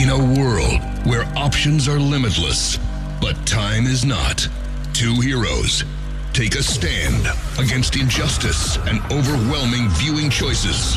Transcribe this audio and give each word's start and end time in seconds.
In 0.00 0.08
a 0.08 0.16
world 0.40 0.80
where 1.04 1.24
options 1.36 1.86
are 1.86 1.98
limitless, 2.00 2.78
but 3.20 3.34
time 3.46 3.84
is 3.84 4.02
not, 4.02 4.48
two 4.94 5.20
heroes 5.20 5.84
take 6.32 6.54
a 6.54 6.62
stand 6.62 7.26
against 7.58 7.96
injustice 7.96 8.78
and 8.86 9.00
overwhelming 9.12 9.88
viewing 9.90 10.30
choices. 10.30 10.94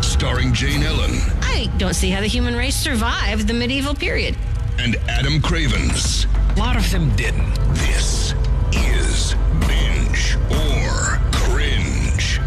Starring 0.00 0.54
Jane 0.54 0.82
Ellen 0.82 1.18
I 1.42 1.70
don't 1.76 1.94
see 1.94 2.08
how 2.10 2.20
the 2.20 2.26
human 2.26 2.56
race 2.56 2.76
survived 2.76 3.46
the 3.46 3.54
medieval 3.54 3.94
period. 3.94 4.34
and 4.78 4.96
Adam 5.08 5.42
Cravens. 5.42 6.26
A 6.56 6.58
lot 6.58 6.76
of 6.76 6.90
them 6.90 7.14
didn't. 7.16 7.54
This 7.74 8.32
is 8.72 9.34
Binge 9.66 10.36
or 10.50 11.18
Cringe. 11.32 12.38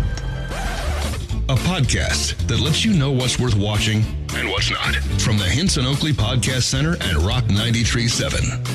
A 1.49 1.55
podcast 1.55 2.47
that 2.47 2.59
lets 2.59 2.83
you 2.83 2.93
know 2.93 3.11
what's 3.11 3.37
worth 3.37 3.55
watching 3.55 4.03
and 4.35 4.49
what's 4.49 4.69
not. 4.71 4.95
From 5.21 5.37
the 5.37 5.45
Hinson 5.45 5.85
Oakley 5.85 6.11
Podcast 6.11 6.63
Center 6.63 6.95
and 7.01 7.17
Rock 7.19 7.43
93.7. 7.45 8.67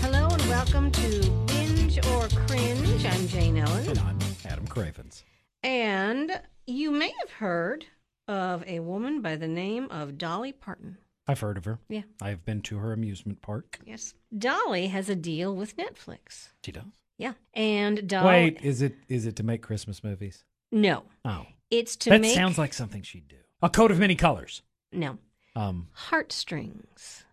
Hello 0.00 0.28
and 0.28 0.48
welcome 0.48 0.90
to 0.92 1.30
Binge 1.46 1.98
or 2.06 2.28
Cringe. 2.46 3.04
I'm 3.04 3.28
Jane 3.28 3.56
Ellen. 3.58 3.88
And 3.88 3.98
I'm 3.98 4.18
Adam 4.44 4.66
Cravens. 4.66 5.24
And 5.62 6.40
you 6.66 6.90
may 6.90 7.12
have 7.20 7.30
heard 7.32 7.84
of 8.28 8.64
a 8.66 8.80
woman 8.80 9.20
by 9.20 9.36
the 9.36 9.48
name 9.48 9.88
of 9.90 10.16
Dolly 10.18 10.52
Parton. 10.52 10.98
I've 11.26 11.40
heard 11.40 11.56
of 11.56 11.64
her. 11.64 11.78
Yeah. 11.88 12.02
I've 12.20 12.44
been 12.44 12.60
to 12.62 12.78
her 12.78 12.92
amusement 12.92 13.40
park. 13.42 13.78
Yes. 13.86 14.14
Dolly 14.36 14.88
has 14.88 15.08
a 15.08 15.14
deal 15.16 15.56
with 15.56 15.76
Netflix. 15.76 16.48
She 16.64 16.72
does. 16.72 16.84
Yeah. 17.18 17.32
And 17.54 18.06
Dolly. 18.08 18.26
Wait, 18.26 18.60
is 18.62 18.82
it 18.82 18.94
is 19.08 19.26
it 19.26 19.36
to 19.36 19.42
make 19.42 19.62
Christmas 19.62 20.04
movies? 20.04 20.44
No. 20.70 21.04
Oh, 21.24 21.46
It's 21.78 21.96
to 21.96 22.10
that 22.10 22.20
make. 22.20 22.34
sounds 22.34 22.58
like 22.58 22.72
something 22.72 23.02
she'd 23.02 23.28
do. 23.28 23.36
A 23.62 23.68
coat 23.70 23.90
of 23.90 23.98
many 23.98 24.14
colors. 24.14 24.62
No. 24.92 25.18
Um, 25.56 25.88
Heartstrings. 25.92 27.24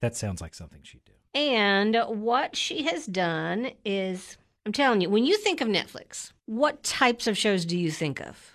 that 0.00 0.16
sounds 0.16 0.40
like 0.40 0.54
something 0.54 0.80
she'd 0.82 1.04
do. 1.04 1.12
And 1.34 1.96
what 2.06 2.56
she 2.56 2.84
has 2.84 3.06
done 3.06 3.70
is, 3.84 4.38
I'm 4.64 4.72
telling 4.72 5.00
you, 5.00 5.10
when 5.10 5.24
you 5.26 5.36
think 5.38 5.60
of 5.60 5.68
Netflix, 5.68 6.32
what 6.46 6.82
types 6.82 7.26
of 7.26 7.36
shows 7.36 7.64
do 7.64 7.76
you 7.76 7.90
think 7.90 8.20
of? 8.20 8.52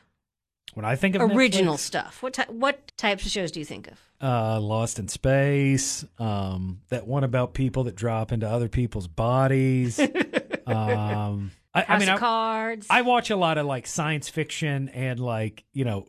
When 0.73 0.85
I 0.85 0.95
think 0.95 1.15
of 1.15 1.21
Original 1.31 1.75
Netflix, 1.75 1.79
stuff. 1.79 2.23
What 2.23 2.33
ty- 2.33 2.45
what 2.49 2.91
types 2.97 3.25
of 3.25 3.31
shows 3.31 3.51
do 3.51 3.59
you 3.59 3.65
think 3.65 3.87
of? 3.89 3.99
uh, 4.21 4.59
Lost 4.61 4.99
in 4.99 5.07
Space, 5.09 6.05
um, 6.17 6.79
that 6.89 7.05
one 7.05 7.23
about 7.25 7.53
people 7.53 7.83
that 7.85 7.95
drop 7.95 8.31
into 8.31 8.47
other 8.47 8.69
people's 8.69 9.07
bodies. 9.07 9.99
um, 10.67 11.51
I, 11.73 11.85
I 11.87 11.99
mean, 11.99 12.09
I, 12.09 12.17
Cards. 12.17 12.87
I 12.89 13.01
watch 13.01 13.29
a 13.29 13.35
lot 13.35 13.57
of 13.57 13.65
like 13.65 13.87
science 13.87 14.27
fiction 14.29 14.89
and 14.89 15.19
like 15.19 15.63
you 15.73 15.85
know 15.85 16.07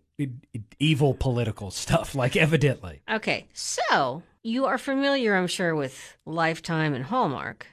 evil 0.78 1.14
political 1.14 1.70
stuff. 1.82 2.14
Like 2.14 2.36
evidently, 2.36 3.02
okay, 3.10 3.46
so 3.52 4.22
you 4.42 4.64
are 4.66 4.78
familiar, 4.78 5.36
I'm 5.36 5.46
sure, 5.46 5.74
with 5.74 6.16
Lifetime 6.26 6.94
and 6.94 7.04
Hallmark. 7.04 7.66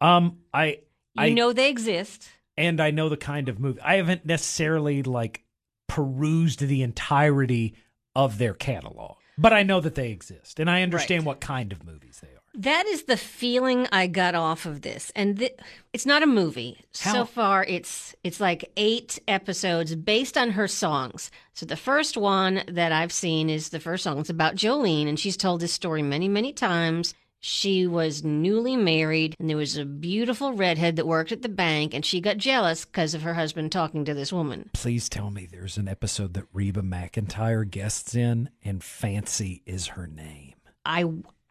um, 0.00 0.38
I 0.52 0.66
You 0.66 0.78
I 1.18 1.28
know 1.30 1.52
they 1.52 1.70
exist. 1.70 2.28
and 2.56 2.80
I 2.80 2.90
know 2.90 3.08
the 3.08 3.16
kind 3.16 3.48
of 3.48 3.60
movie. 3.60 3.80
I 3.80 3.96
haven't 3.96 4.26
necessarily 4.26 5.02
like 5.04 5.44
perused 5.88 6.60
the 6.60 6.82
entirety 6.82 7.74
of 8.14 8.38
their 8.38 8.54
catalog, 8.54 9.16
but 9.38 9.52
I 9.52 9.62
know 9.62 9.80
that 9.80 9.94
they 9.94 10.10
exist, 10.10 10.58
and 10.58 10.68
I 10.68 10.82
understand 10.82 11.22
Right. 11.22 11.26
what 11.28 11.40
kind 11.40 11.70
of 11.72 11.84
movies 11.84 12.20
they 12.22 12.28
are. 12.28 12.35
That 12.56 12.86
is 12.86 13.04
the 13.04 13.16
feeling 13.18 13.86
I 13.92 14.06
got 14.06 14.34
off 14.34 14.64
of 14.64 14.80
this, 14.80 15.12
and 15.14 15.38
th- 15.38 15.58
it's 15.92 16.06
not 16.06 16.22
a 16.22 16.26
movie. 16.26 16.78
How- 17.00 17.12
So 17.12 17.24
far, 17.26 17.64
it's 17.64 18.14
it's 18.24 18.40
like 18.40 18.70
eight 18.76 19.18
episodes 19.28 19.94
based 19.94 20.38
on 20.38 20.52
her 20.52 20.66
songs. 20.66 21.30
So 21.52 21.66
the 21.66 21.76
first 21.76 22.16
one 22.16 22.62
that 22.68 22.92
I've 22.92 23.12
seen 23.12 23.50
is 23.50 23.68
the 23.68 23.80
first 23.80 24.04
song. 24.04 24.18
It's 24.18 24.30
about 24.30 24.56
Jolene, 24.56 25.06
and 25.06 25.20
she's 25.20 25.36
told 25.36 25.60
this 25.60 25.72
story 25.72 26.02
many, 26.02 26.28
many 26.28 26.52
times. 26.52 27.12
She 27.40 27.86
was 27.86 28.24
newly 28.24 28.74
married, 28.74 29.36
and 29.38 29.48
there 29.48 29.56
was 29.58 29.76
a 29.76 29.84
beautiful 29.84 30.54
redhead 30.54 30.96
that 30.96 31.06
worked 31.06 31.32
at 31.32 31.42
the 31.42 31.48
bank, 31.50 31.92
and 31.92 32.04
she 32.04 32.20
got 32.22 32.38
jealous 32.38 32.84
because 32.86 33.12
of 33.14 33.22
her 33.22 33.34
husband 33.34 33.70
talking 33.70 34.04
to 34.06 34.14
this 34.14 34.32
woman. 34.32 34.70
Please 34.72 35.08
tell 35.10 35.30
me 35.30 35.46
there's 35.46 35.76
an 35.76 35.86
episode 35.88 36.32
that 36.34 36.46
Reba 36.54 36.80
McEntire 36.80 37.68
guests 37.70 38.14
in, 38.14 38.48
and 38.64 38.82
Fancy 38.82 39.62
is 39.66 39.88
her 39.88 40.06
name. 40.06 40.54
I 40.84 41.04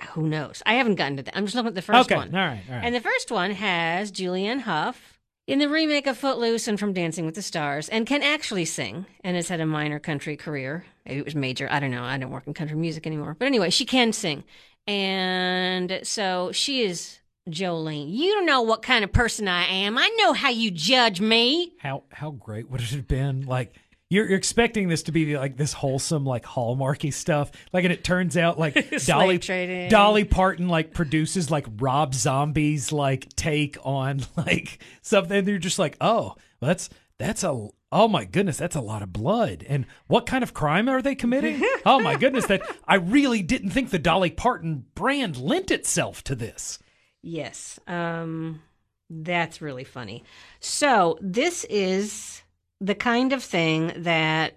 who 0.10 0.28
knows? 0.28 0.62
I 0.66 0.76
haven't 0.76 0.96
gotten 0.96 1.18
to 1.18 1.24
that. 1.24 1.38
I'm 1.38 1.46
just 1.46 1.56
looking 1.56 1.70
at 1.70 1.76
the 1.76 1.82
first 1.82 2.12
okay, 2.12 2.16
one. 2.16 2.36
all 2.36 2.46
right, 2.46 2.62
all 2.70 2.76
right. 2.76 2.86
And 2.86 2.96
the 2.96 3.02
first 3.02 3.32
one 3.32 3.52
has 3.52 4.12
Julianne 4.12 4.62
Hough 4.62 5.20
in 5.48 5.60
the 5.60 5.70
remake 5.70 6.08
of 6.08 6.18
Footloose 6.18 6.68
and 6.68 6.80
from 6.80 6.94
Dancing 6.94 7.26
with 7.26 7.36
the 7.36 7.42
Stars 7.42 7.88
and 7.90 8.06
can 8.06 8.22
actually 8.24 8.66
sing 8.66 9.06
and 9.24 9.36
has 9.36 9.48
had 9.48 9.62
a 9.62 9.66
minor 9.66 10.00
country 10.00 10.36
career. 10.36 10.86
Maybe 11.06 11.20
it 11.20 11.26
was 11.26 11.36
major. 11.36 11.68
I 11.70 11.80
don't 11.80 11.92
know. 11.92 12.04
I 12.04 12.18
don't 12.18 12.32
work 12.32 12.48
in 12.48 12.54
country 12.54 12.78
music 12.78 13.06
anymore. 13.06 13.36
But 13.38 13.46
anyway, 13.46 13.70
she 13.70 13.86
can 13.86 14.12
sing. 14.12 14.44
And 14.88 16.00
so 16.04 16.52
she 16.52 16.82
is 16.84 17.20
Jolene. 17.50 18.12
You 18.12 18.34
don't 18.34 18.46
know 18.46 18.64
what 18.64 18.82
kind 18.82 19.04
of 19.04 19.14
person 19.14 19.48
I 19.48 19.66
am. 19.66 19.98
I 19.98 20.10
know 20.18 20.34
how 20.34 20.50
you 20.50 20.72
judge 20.72 21.22
me. 21.22 21.74
how 21.78 22.04
how 22.12 22.32
great 22.32 22.70
would 22.70 22.82
it 22.82 22.90
have 22.90 23.08
been? 23.08 23.46
Like 23.46 23.76
you're, 24.10 24.28
you're 24.28 24.38
expecting 24.38 24.88
this 24.88 25.04
to 25.04 25.12
be 25.12 25.38
like 25.38 25.58
this 25.58 25.74
wholesome, 25.74 26.26
like 26.26 26.44
hallmarky 26.44 27.12
stuff, 27.12 27.52
like, 27.74 27.84
and 27.84 27.94
it 27.94 28.04
turns 28.04 28.38
out 28.38 28.60
like 28.60 28.76
Dolly 29.06 29.40
trading. 29.40 29.90
Dolly 29.90 30.24
Parton 30.24 30.68
like 30.68 30.94
produces 30.94 31.50
like 31.50 31.66
Rob 31.78 32.14
Zombie's 32.14 32.92
like 32.92 33.30
take 33.36 33.78
on 33.84 34.22
like 34.38 34.80
something. 35.02 35.38
And 35.38 35.48
you're 35.48 35.58
just 35.58 35.80
like, 35.80 35.98
oh, 36.00 36.36
well, 36.62 36.70
that's 36.70 36.90
that's 37.18 37.44
a 37.44 37.70
oh 37.92 38.08
my 38.08 38.26
goodness, 38.26 38.58
that's 38.58 38.76
a 38.76 38.82
lot 38.82 39.02
of 39.02 39.14
blood. 39.14 39.66
And 39.68 39.86
what 40.08 40.26
kind 40.26 40.44
of 40.44 40.54
crime 40.54 40.88
are 40.90 41.02
they 41.02 41.16
committing? 41.16 41.64
oh 41.86 42.00
my 42.00 42.16
goodness, 42.16 42.46
that 42.48 42.62
I 42.88 42.96
really 42.96 43.42
didn't 43.42 43.72
think 43.72 43.90
the 43.90 44.00
Dolly 44.00 44.30
Parton 44.30 44.86
brand 44.96 45.38
lent 45.38 45.72
itself 45.72 46.24
to 46.26 46.36
this. 46.36 46.78
Yes. 47.22 47.80
Um 47.88 48.62
that's 49.10 49.62
really 49.62 49.84
funny. 49.84 50.24
So, 50.60 51.20
this 51.22 51.64
is 51.66 52.42
the 52.82 52.96
kind 52.96 53.34
of 53.34 53.44
thing 53.44 53.94
that 53.98 54.56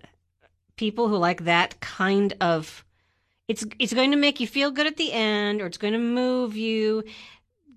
people 0.77 1.09
who 1.09 1.17
like 1.17 1.45
that 1.45 1.81
kind 1.81 2.35
of 2.41 2.85
it's 3.49 3.65
it's 3.79 3.95
going 3.95 4.11
to 4.11 4.17
make 4.17 4.41
you 4.41 4.47
feel 4.47 4.71
good 4.71 4.87
at 4.87 4.97
the 4.97 5.13
end 5.13 5.61
or 5.61 5.67
it's 5.67 5.79
going 5.79 5.95
to 5.95 5.99
move 5.99 6.57
you. 6.57 7.03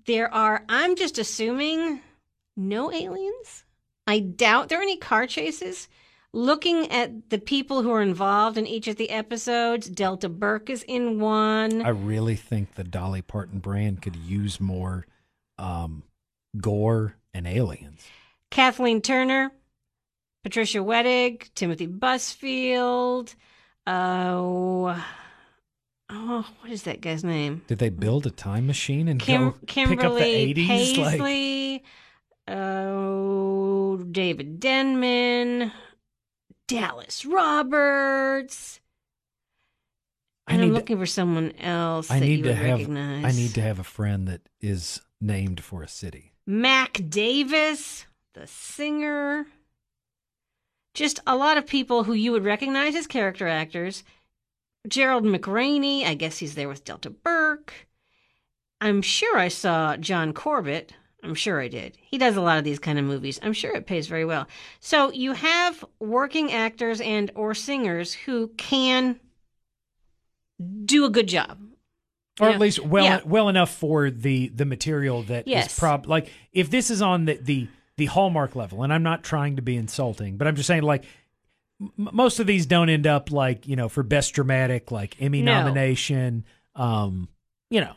There 0.06 0.32
are 0.32 0.64
I'm 0.68 0.96
just 0.96 1.18
assuming 1.18 2.00
no 2.56 2.92
aliens. 2.92 3.64
I 4.06 4.18
doubt 4.18 4.68
there 4.68 4.78
are 4.78 4.82
any 4.82 4.98
car 4.98 5.26
chases. 5.26 5.88
Looking 6.34 6.90
at 6.90 7.28
the 7.28 7.38
people 7.38 7.82
who 7.82 7.90
are 7.92 8.00
involved 8.00 8.56
in 8.56 8.66
each 8.66 8.88
of 8.88 8.96
the 8.96 9.10
episodes, 9.10 9.88
Delta 9.88 10.30
Burke 10.30 10.70
is 10.70 10.82
in 10.82 11.20
one. 11.20 11.82
I 11.82 11.90
really 11.90 12.36
think 12.36 12.74
the 12.74 12.84
Dolly 12.84 13.20
Parton 13.20 13.58
brand 13.58 14.00
could 14.00 14.16
use 14.16 14.58
more 14.58 15.06
um, 15.58 16.04
gore 16.58 17.16
and 17.34 17.46
aliens. 17.46 18.06
Kathleen 18.50 19.02
Turner, 19.02 19.52
Patricia 20.42 20.78
Wettig, 20.78 21.50
Timothy 21.54 21.86
Busfield. 21.86 23.34
Oh, 23.86 25.02
oh, 26.10 26.46
what 26.60 26.70
is 26.72 26.82
that 26.84 27.00
guy's 27.00 27.24
name? 27.24 27.62
Did 27.68 27.78
they 27.78 27.90
build 27.90 28.26
a 28.26 28.30
time 28.30 28.66
machine 28.66 29.08
and 29.08 29.20
Kim, 29.20 29.50
go 29.50 29.56
Kimberly 29.66 29.98
pick 29.98 30.04
up 30.04 30.16
the 30.16 30.54
80s? 30.94 31.18
Like, 31.18 31.82
Oh, 32.48 33.98
David 34.10 34.58
Denman, 34.58 35.70
Dallas 36.66 37.24
Roberts. 37.24 38.80
I 40.48 40.54
And 40.54 40.62
I'm 40.62 40.68
need 40.68 40.72
to- 40.72 40.78
looking 40.80 40.98
for 40.98 41.06
someone 41.06 41.52
else 41.60 42.10
I 42.10 42.18
that 42.18 42.26
need 42.26 42.38
you 42.38 42.42
to 42.44 42.48
would 42.48 42.58
have 42.58 42.78
recognize. 42.80 43.24
I 43.24 43.30
need 43.38 43.54
to 43.54 43.62
have 43.62 43.78
a 43.78 43.84
friend 43.84 44.26
that 44.26 44.40
is 44.60 45.00
named 45.20 45.60
for 45.62 45.84
a 45.84 45.88
city. 45.88 46.32
Mac 46.46 47.00
Davis, 47.08 48.06
the 48.34 48.48
singer. 48.48 49.46
Just 50.94 51.20
a 51.26 51.36
lot 51.36 51.56
of 51.56 51.66
people 51.66 52.04
who 52.04 52.12
you 52.12 52.32
would 52.32 52.44
recognize 52.44 52.94
as 52.94 53.06
character 53.06 53.48
actors. 53.48 54.04
Gerald 54.88 55.24
McRaney, 55.24 56.04
I 56.04 56.14
guess 56.14 56.38
he's 56.38 56.54
there 56.54 56.68
with 56.68 56.84
Delta 56.84 57.08
Burke. 57.10 57.72
I'm 58.80 59.00
sure 59.00 59.38
I 59.38 59.48
saw 59.48 59.96
John 59.96 60.32
Corbett. 60.32 60.92
I'm 61.22 61.36
sure 61.36 61.60
I 61.60 61.68
did. 61.68 61.96
He 62.00 62.18
does 62.18 62.36
a 62.36 62.40
lot 62.40 62.58
of 62.58 62.64
these 62.64 62.80
kind 62.80 62.98
of 62.98 63.04
movies. 63.04 63.38
I'm 63.44 63.52
sure 63.52 63.72
it 63.76 63.86
pays 63.86 64.08
very 64.08 64.24
well. 64.24 64.48
So 64.80 65.12
you 65.12 65.34
have 65.34 65.84
working 66.00 66.52
actors 66.52 67.00
and 67.00 67.30
or 67.36 67.54
singers 67.54 68.12
who 68.12 68.48
can 68.56 69.20
do 70.84 71.04
a 71.04 71.10
good 71.10 71.28
job. 71.28 71.58
Or 72.40 72.48
Yeah. 72.48 72.54
at 72.54 72.60
least 72.60 72.80
well 72.80 73.04
Yeah. 73.04 73.20
well 73.24 73.48
enough 73.48 73.72
for 73.72 74.10
the 74.10 74.48
the 74.48 74.64
material 74.64 75.22
that 75.24 75.46
is 75.46 75.52
Yes. 75.52 75.78
prob 75.78 76.06
like 76.08 76.28
if 76.52 76.70
this 76.70 76.90
is 76.90 77.00
on 77.02 77.26
the, 77.26 77.34
the 77.34 77.68
the 78.02 78.06
hallmark 78.06 78.54
level 78.56 78.82
and 78.82 78.92
I'm 78.92 79.02
not 79.02 79.22
trying 79.22 79.56
to 79.56 79.62
be 79.62 79.76
insulting 79.76 80.36
but 80.36 80.46
I'm 80.46 80.56
just 80.56 80.66
saying 80.66 80.82
like 80.82 81.04
m- 81.80 81.92
most 82.12 82.40
of 82.40 82.46
these 82.46 82.66
don't 82.66 82.88
end 82.88 83.06
up 83.06 83.30
like 83.30 83.66
you 83.66 83.76
know 83.76 83.88
for 83.88 84.02
best 84.02 84.34
dramatic 84.34 84.90
like 84.90 85.16
Emmy 85.20 85.42
No. 85.42 85.52
nomination 85.58 86.44
um 86.74 87.28
you 87.70 87.80
know 87.80 87.94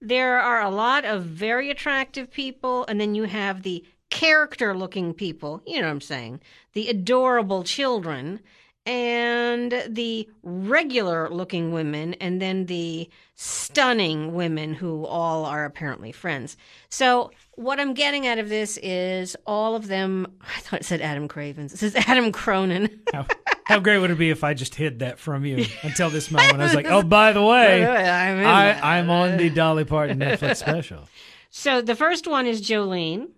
There 0.00 0.38
are 0.38 0.62
a 0.62 0.70
lot 0.70 1.04
of 1.04 1.24
very 1.24 1.70
attractive 1.70 2.30
people, 2.30 2.84
and 2.88 3.00
then 3.00 3.16
you 3.16 3.24
have 3.24 3.62
the 3.62 3.82
character 4.10 4.72
looking 4.76 5.12
people, 5.12 5.60
you 5.66 5.80
know 5.80 5.88
what 5.88 5.98
I'm 5.98 6.00
saying? 6.00 6.40
The 6.72 6.88
adorable 6.88 7.64
children. 7.64 8.40
And 8.86 9.84
the 9.88 10.28
regular 10.42 11.28
looking 11.30 11.72
women, 11.72 12.14
and 12.14 12.40
then 12.40 12.66
the 12.66 13.08
stunning 13.34 14.34
women 14.34 14.74
who 14.74 15.04
all 15.04 15.44
are 15.44 15.64
apparently 15.64 16.10
friends. 16.10 16.56
So, 16.88 17.30
what 17.54 17.78
I'm 17.78 17.92
getting 17.94 18.26
out 18.26 18.38
of 18.38 18.48
this 18.48 18.78
is 18.82 19.36
all 19.46 19.76
of 19.76 19.88
them. 19.88 20.26
I 20.56 20.60
thought 20.60 20.80
it 20.80 20.84
said 20.84 21.00
Adam 21.00 21.28
Cravens. 21.28 21.72
It 21.74 21.78
says 21.78 21.96
Adam 21.96 22.32
Cronin. 22.32 23.00
How, 23.12 23.26
how 23.64 23.78
great 23.80 23.98
would 23.98 24.10
it 24.10 24.18
be 24.18 24.30
if 24.30 24.44
I 24.44 24.54
just 24.54 24.74
hid 24.74 25.00
that 25.00 25.18
from 25.18 25.44
you 25.44 25.66
until 25.82 26.08
this 26.08 26.30
moment? 26.30 26.60
I 26.60 26.64
was 26.64 26.74
like, 26.74 26.86
oh, 26.86 27.02
by 27.02 27.32
the 27.32 27.42
way, 27.42 27.86
I'm 27.86 28.46
I. 28.46 28.96
I'm 28.96 29.10
on 29.10 29.36
the 29.36 29.50
Dolly 29.50 29.84
Parton 29.84 30.18
Netflix 30.18 30.56
special. 30.56 31.08
So 31.50 31.82
the 31.82 31.94
first 31.94 32.26
one 32.26 32.46
is 32.46 32.62
Jolene. 32.62 33.28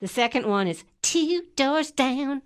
The 0.00 0.08
second 0.08 0.46
one 0.46 0.66
is 0.66 0.84
Two 1.02 1.44
Doors 1.54 1.92
Down. 1.92 2.42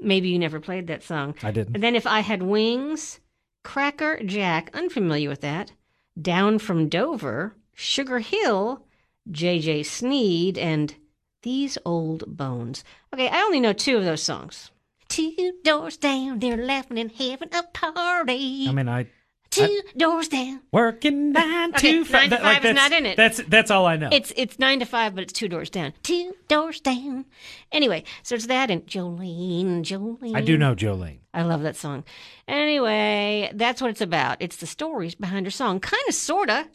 Maybe 0.00 0.28
you 0.28 0.38
never 0.38 0.60
played 0.60 0.86
that 0.86 1.02
song. 1.02 1.34
I 1.42 1.50
didn't. 1.50 1.74
And 1.74 1.82
then 1.82 1.94
if 1.94 2.06
I 2.06 2.20
had 2.20 2.42
wings, 2.42 3.20
Cracker 3.62 4.22
Jack, 4.24 4.70
unfamiliar 4.74 5.28
with 5.28 5.40
that. 5.42 5.72
Down 6.20 6.58
from 6.58 6.88
Dover, 6.88 7.56
Sugar 7.74 8.18
Hill, 8.18 8.84
JJ 9.30 9.86
Sneed, 9.86 10.58
and 10.58 10.94
These 11.42 11.78
Old 11.84 12.36
Bones. 12.36 12.84
Okay, 13.12 13.28
I 13.28 13.40
only 13.42 13.60
know 13.60 13.72
two 13.72 13.96
of 13.96 14.04
those 14.04 14.22
songs. 14.22 14.70
Two 15.08 15.52
doors 15.62 15.96
down, 15.96 16.38
they're 16.38 16.56
laughing 16.56 16.98
and 16.98 17.12
having 17.12 17.54
a 17.54 17.62
party. 17.74 18.66
I 18.68 18.72
mean, 18.72 18.88
I 18.88 19.06
two 19.52 19.80
doors 19.96 20.28
down. 20.28 20.60
working 20.72 21.32
nine 21.32 21.70
Okay, 21.74 21.92
to 21.92 22.04
five. 22.04 22.12
nine 22.12 22.22
to 22.24 22.30
that- 22.30 22.42
like, 22.42 22.54
five 22.56 22.64
is 22.64 22.74
that's- 22.74 22.90
not 22.90 22.98
in 22.98 23.06
it. 23.06 23.16
That's 23.16 23.40
that's 23.48 23.70
all 23.70 23.86
I 23.86 23.96
know. 23.96 24.08
It's 24.12 24.32
it's 24.36 24.58
nine 24.58 24.80
to 24.80 24.84
five, 24.86 25.14
but 25.14 25.22
it's 25.22 25.32
two 25.32 25.48
doors 25.48 25.70
down. 25.70 25.92
Two 26.02 26.34
doors 26.48 26.80
down. 26.80 27.24
Anyway, 27.70 28.04
so 28.22 28.34
it's 28.34 28.46
that 28.46 28.70
and 28.70 28.86
Jolene, 28.86 29.82
Jolene. 29.82 30.36
I 30.36 30.40
do 30.40 30.56
know 30.58 30.74
Jolene. 30.74 31.18
I 31.34 31.42
love 31.42 31.62
that 31.62 31.76
song. 31.76 32.04
Anyway, 32.48 33.50
that's 33.54 33.80
what 33.80 33.90
it's 33.90 34.00
about. 34.00 34.36
It's 34.40 34.56
the 34.56 34.66
stories 34.66 35.14
behind 35.14 35.46
her 35.46 35.50
song, 35.50 35.80
kind 35.80 36.02
of, 36.08 36.14
sorta. 36.14 36.66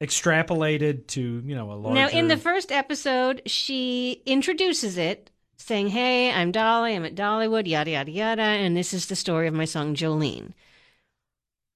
Extrapolated 0.00 1.06
to 1.08 1.42
you 1.46 1.54
know 1.54 1.70
a 1.70 1.74
larger. 1.74 1.94
Now, 1.94 2.08
in 2.08 2.26
the 2.28 2.36
first 2.36 2.72
episode, 2.72 3.40
she 3.46 4.20
introduces 4.26 4.98
it, 4.98 5.30
saying, 5.58 5.88
"Hey, 5.88 6.32
I'm 6.32 6.50
Dolly. 6.50 6.96
I'm 6.96 7.04
at 7.04 7.14
Dollywood. 7.14 7.68
Yada 7.68 7.92
yada 7.92 8.10
yada, 8.10 8.42
and 8.42 8.76
this 8.76 8.92
is 8.92 9.06
the 9.06 9.14
story 9.14 9.46
of 9.46 9.54
my 9.54 9.64
song 9.64 9.94
Jolene." 9.94 10.54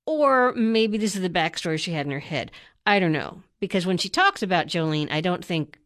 Or 0.07 0.53
maybe 0.55 0.99
this 0.99 1.17
is 1.17 1.23
the 1.23 1.31
backstory 1.31 1.79
she 1.79 1.93
had 1.93 2.07
in 2.07 2.13
her 2.13 2.21
head. 2.21 2.53
I 2.87 2.99
don't 3.01 3.13
know 3.13 3.43
because 3.61 3.85
when 3.87 3.99
she 3.99 4.09
talks 4.09 4.43
about 4.43 4.69
Jolene, 4.69 5.11
I 5.11 5.21
don't 5.21 5.45
think 5.45 5.79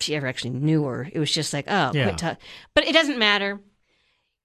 she 0.00 0.16
ever 0.16 0.26
actually 0.26 0.50
knew 0.50 0.84
her. 0.84 1.08
It 1.12 1.18
was 1.18 1.30
just 1.30 1.52
like, 1.52 1.66
oh, 1.68 1.92
Yeah. 1.94 2.10
quit. 2.16 2.38
But 2.74 2.86
it 2.86 2.92
doesn't 2.92 3.18
matter. 3.18 3.60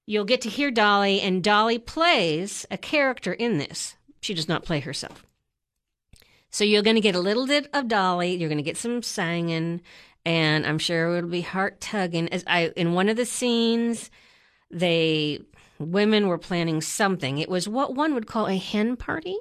You'll 0.06 0.26
get 0.26 0.42
to 0.42 0.50
hear 0.50 0.72
Dolly, 0.72 1.22
and 1.22 1.44
Dolly 1.44 1.78
plays 1.78 2.66
a 2.72 2.78
character 2.78 3.32
in 3.32 3.58
this. 3.60 3.96
She 4.22 4.34
does 4.34 4.48
not 4.50 4.66
play 4.66 4.80
herself. 4.80 5.24
So 6.50 6.64
you're 6.64 6.82
going 6.82 6.96
to 6.96 7.02
get 7.02 7.14
a 7.16 7.20
little 7.20 7.46
bit 7.46 7.70
of 7.74 7.88
Dolly. 7.88 8.36
You're 8.36 8.50
going 8.50 8.58
to 8.58 8.64
get 8.64 8.76
some 8.78 9.04
singing, 9.04 9.82
and 10.26 10.66
I'm 10.66 10.80
sure 10.80 11.16
it'll 11.18 11.30
be 11.30 11.42
heart 11.42 11.80
tugging. 11.80 12.28
As 12.30 12.44
I 12.48 12.72
in 12.76 12.94
one 12.94 13.08
of 13.08 13.18
the 13.18 13.26
scenes, 13.26 14.10
they 14.72 15.42
women 15.80 16.28
were 16.28 16.38
planning 16.38 16.82
something. 16.82 17.38
It 17.38 17.50
was 17.50 17.68
what 17.68 17.96
one 17.96 18.14
would 18.14 18.28
call 18.28 18.48
a 18.48 18.58
hen 18.58 18.96
party. 18.98 19.38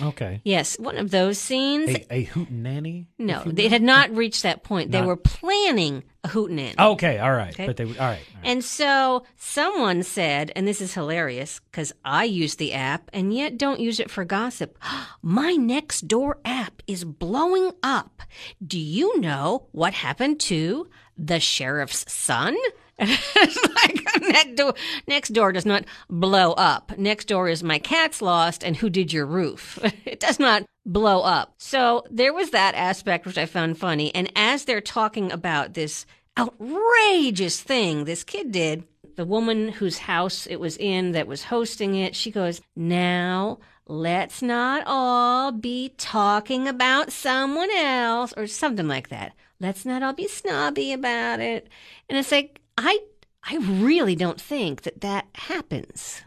okay, 0.00 0.40
Yes, 0.44 0.76
one 0.78 0.96
of 0.98 1.10
those 1.12 1.38
scenes. 1.38 1.90
a, 1.90 2.06
a 2.14 2.24
hootenanny. 2.26 3.06
no, 3.18 3.42
they 3.46 3.68
had 3.68 3.80
not 3.82 4.10
reached 4.14 4.42
that 4.42 4.64
point. 4.64 4.90
They 4.90 5.02
were 5.02 5.16
planning 5.16 6.02
a 6.24 6.28
hootenanny. 6.28 6.76
Okay, 6.76 7.18
all 7.20 7.32
right, 7.32 7.54
Okay. 7.54 7.66
but 7.66 7.76
they 7.76 7.84
would- 7.84 7.96
all 7.98 8.06
right. 8.06 8.18
all 8.34 8.40
right. 8.42 8.50
And 8.50 8.64
so 8.64 9.24
someone 9.36 10.02
said, 10.02 10.50
and 10.56 10.66
this 10.66 10.80
is 10.80 10.94
hilarious 10.94 11.60
because 11.70 11.92
I 12.04 12.24
use 12.24 12.56
the 12.56 12.72
app 12.72 13.08
and 13.12 13.32
yet 13.32 13.56
don't 13.56 13.78
use 13.78 14.00
it 14.00 14.10
for 14.10 14.24
gossip. 14.24 14.76
My 15.22 15.52
next 15.52 16.08
door 16.08 16.38
app 16.44 16.82
is 16.88 17.04
blowing 17.04 17.70
up. 17.84 18.22
Do 18.66 18.80
you 18.80 19.20
know 19.20 19.68
what 19.70 19.94
happened 19.94 20.40
to 20.40 20.88
the 21.16 21.38
sheriff's 21.38 22.04
son? 22.12 22.56
like 23.00 24.06
next 24.22 24.56
door, 24.56 24.74
next 25.06 25.28
door 25.30 25.52
does 25.52 25.66
not 25.66 25.84
blow 26.10 26.52
up. 26.52 26.96
Next 26.98 27.26
door 27.26 27.48
is 27.48 27.62
my 27.62 27.78
cat's 27.78 28.20
lost 28.20 28.64
and 28.64 28.76
who 28.76 28.90
did 28.90 29.12
your 29.12 29.26
roof? 29.26 29.78
it 30.04 30.20
does 30.20 30.38
not 30.38 30.64
blow 30.84 31.20
up. 31.20 31.54
So 31.58 32.04
there 32.10 32.32
was 32.32 32.50
that 32.50 32.74
aspect 32.74 33.26
which 33.26 33.38
I 33.38 33.46
found 33.46 33.78
funny. 33.78 34.14
And 34.14 34.32
as 34.34 34.64
they're 34.64 34.80
talking 34.80 35.30
about 35.30 35.74
this 35.74 36.06
outrageous 36.38 37.60
thing 37.60 38.04
this 38.04 38.24
kid 38.24 38.52
did, 38.52 38.84
the 39.16 39.24
woman 39.24 39.68
whose 39.68 39.98
house 39.98 40.46
it 40.46 40.60
was 40.60 40.76
in 40.76 41.12
that 41.12 41.26
was 41.26 41.44
hosting 41.44 41.94
it, 41.94 42.14
she 42.14 42.30
goes, 42.30 42.60
Now 42.76 43.58
let's 43.86 44.42
not 44.42 44.82
all 44.86 45.50
be 45.50 45.94
talking 45.98 46.68
about 46.68 47.10
someone 47.10 47.70
else 47.76 48.32
or 48.36 48.46
something 48.46 48.86
like 48.86 49.08
that. 49.08 49.34
Let's 49.60 49.84
not 49.84 50.02
all 50.02 50.12
be 50.12 50.28
snobby 50.28 50.92
about 50.92 51.40
it. 51.40 51.68
And 52.08 52.16
it's 52.16 52.30
like, 52.30 52.60
I, 52.80 53.00
I 53.42 53.56
really 53.56 54.14
don't 54.14 54.40
think 54.40 54.82
that 54.82 55.00
that 55.00 55.26
happens. 55.34 56.22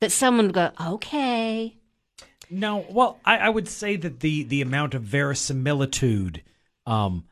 That 0.00 0.12
someone 0.12 0.46
would 0.46 0.54
go, 0.54 0.70
okay. 0.80 1.76
No, 2.50 2.86
well, 2.88 3.18
I, 3.24 3.38
I 3.38 3.48
would 3.48 3.68
say 3.68 3.96
that 3.96 4.20
the 4.20 4.44
the 4.44 4.62
amount 4.62 4.94
of 4.94 5.02
verisimilitude 5.02 6.42
um, 6.86 7.24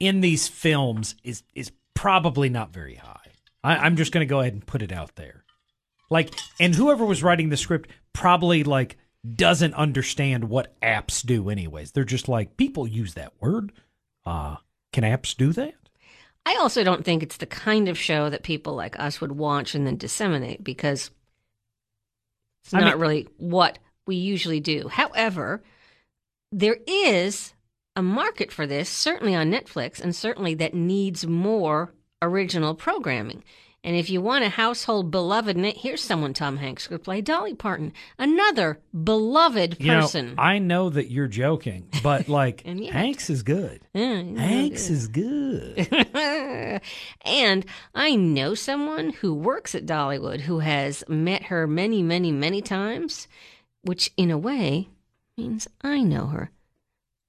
in 0.00 0.22
these 0.22 0.48
films 0.48 1.14
is 1.22 1.42
is 1.54 1.70
probably 1.94 2.48
not 2.48 2.72
very 2.72 2.96
high. 2.96 3.30
I, 3.62 3.76
I'm 3.76 3.96
just 3.96 4.12
going 4.12 4.26
to 4.26 4.30
go 4.30 4.40
ahead 4.40 4.54
and 4.54 4.66
put 4.66 4.82
it 4.82 4.92
out 4.92 5.14
there. 5.14 5.44
Like, 6.10 6.34
and 6.58 6.74
whoever 6.74 7.04
was 7.04 7.22
writing 7.22 7.50
the 7.50 7.56
script 7.56 7.90
probably 8.12 8.64
like 8.64 8.96
doesn't 9.34 9.74
understand 9.74 10.48
what 10.48 10.78
apps 10.80 11.24
do. 11.24 11.48
Anyways, 11.48 11.92
they're 11.92 12.04
just 12.04 12.28
like 12.28 12.56
people 12.56 12.86
use 12.86 13.14
that 13.14 13.34
word. 13.40 13.72
Uh, 14.24 14.56
can 14.92 15.04
apps 15.04 15.36
do 15.36 15.52
that? 15.52 15.74
I 16.46 16.54
also 16.60 16.84
don't 16.84 17.04
think 17.04 17.22
it's 17.22 17.36
the 17.38 17.46
kind 17.46 17.88
of 17.88 17.98
show 17.98 18.30
that 18.30 18.44
people 18.44 18.74
like 18.74 18.98
us 18.98 19.20
would 19.20 19.32
watch 19.32 19.74
and 19.74 19.84
then 19.86 19.96
disseminate 19.96 20.62
because 20.62 21.10
it's 22.64 22.72
I 22.72 22.80
not 22.80 22.92
mean- 22.92 23.00
really 23.00 23.28
what 23.36 23.78
we 24.06 24.14
usually 24.16 24.60
do. 24.60 24.86
However, 24.88 25.62
there 26.52 26.78
is 26.86 27.52
a 27.96 28.02
market 28.02 28.52
for 28.52 28.66
this, 28.66 28.88
certainly 28.88 29.34
on 29.34 29.50
Netflix, 29.50 30.00
and 30.00 30.14
certainly 30.14 30.54
that 30.54 30.72
needs 30.74 31.26
more 31.26 31.92
original 32.22 32.74
programming. 32.74 33.42
And 33.86 33.94
if 33.94 34.10
you 34.10 34.20
want 34.20 34.42
a 34.42 34.48
household 34.48 35.12
beloved, 35.12 35.56
here's 35.76 36.02
someone 36.02 36.34
Tom 36.34 36.56
Hanks 36.56 36.88
could 36.88 37.04
play 37.04 37.20
Dolly 37.20 37.54
Parton, 37.54 37.92
another 38.18 38.80
beloved 39.04 39.76
You 39.78 39.92
know, 39.92 40.00
person. 40.00 40.34
I 40.36 40.58
know 40.58 40.90
that 40.90 41.12
you're 41.12 41.28
joking, 41.28 41.88
but 42.02 42.28
like 42.28 42.64
yet- 42.66 42.92
Hanks 42.92 43.30
is 43.30 43.44
good. 43.44 43.82
Yeah, 43.94 44.22
know, 44.22 44.40
Hanks 44.40 44.90
is 44.90 45.06
good. 45.06 45.86
and 47.24 47.64
I 47.94 48.16
know 48.16 48.54
someone 48.54 49.10
who 49.10 49.32
works 49.32 49.76
at 49.76 49.86
Dollywood 49.86 50.40
who 50.40 50.58
has 50.58 51.04
met 51.06 51.44
her 51.44 51.68
many, 51.68 52.02
many, 52.02 52.32
many 52.32 52.60
times, 52.62 53.28
which 53.82 54.10
in 54.16 54.32
a 54.32 54.38
way 54.38 54.88
means 55.38 55.68
I 55.80 56.02
know 56.02 56.26
her. 56.26 56.50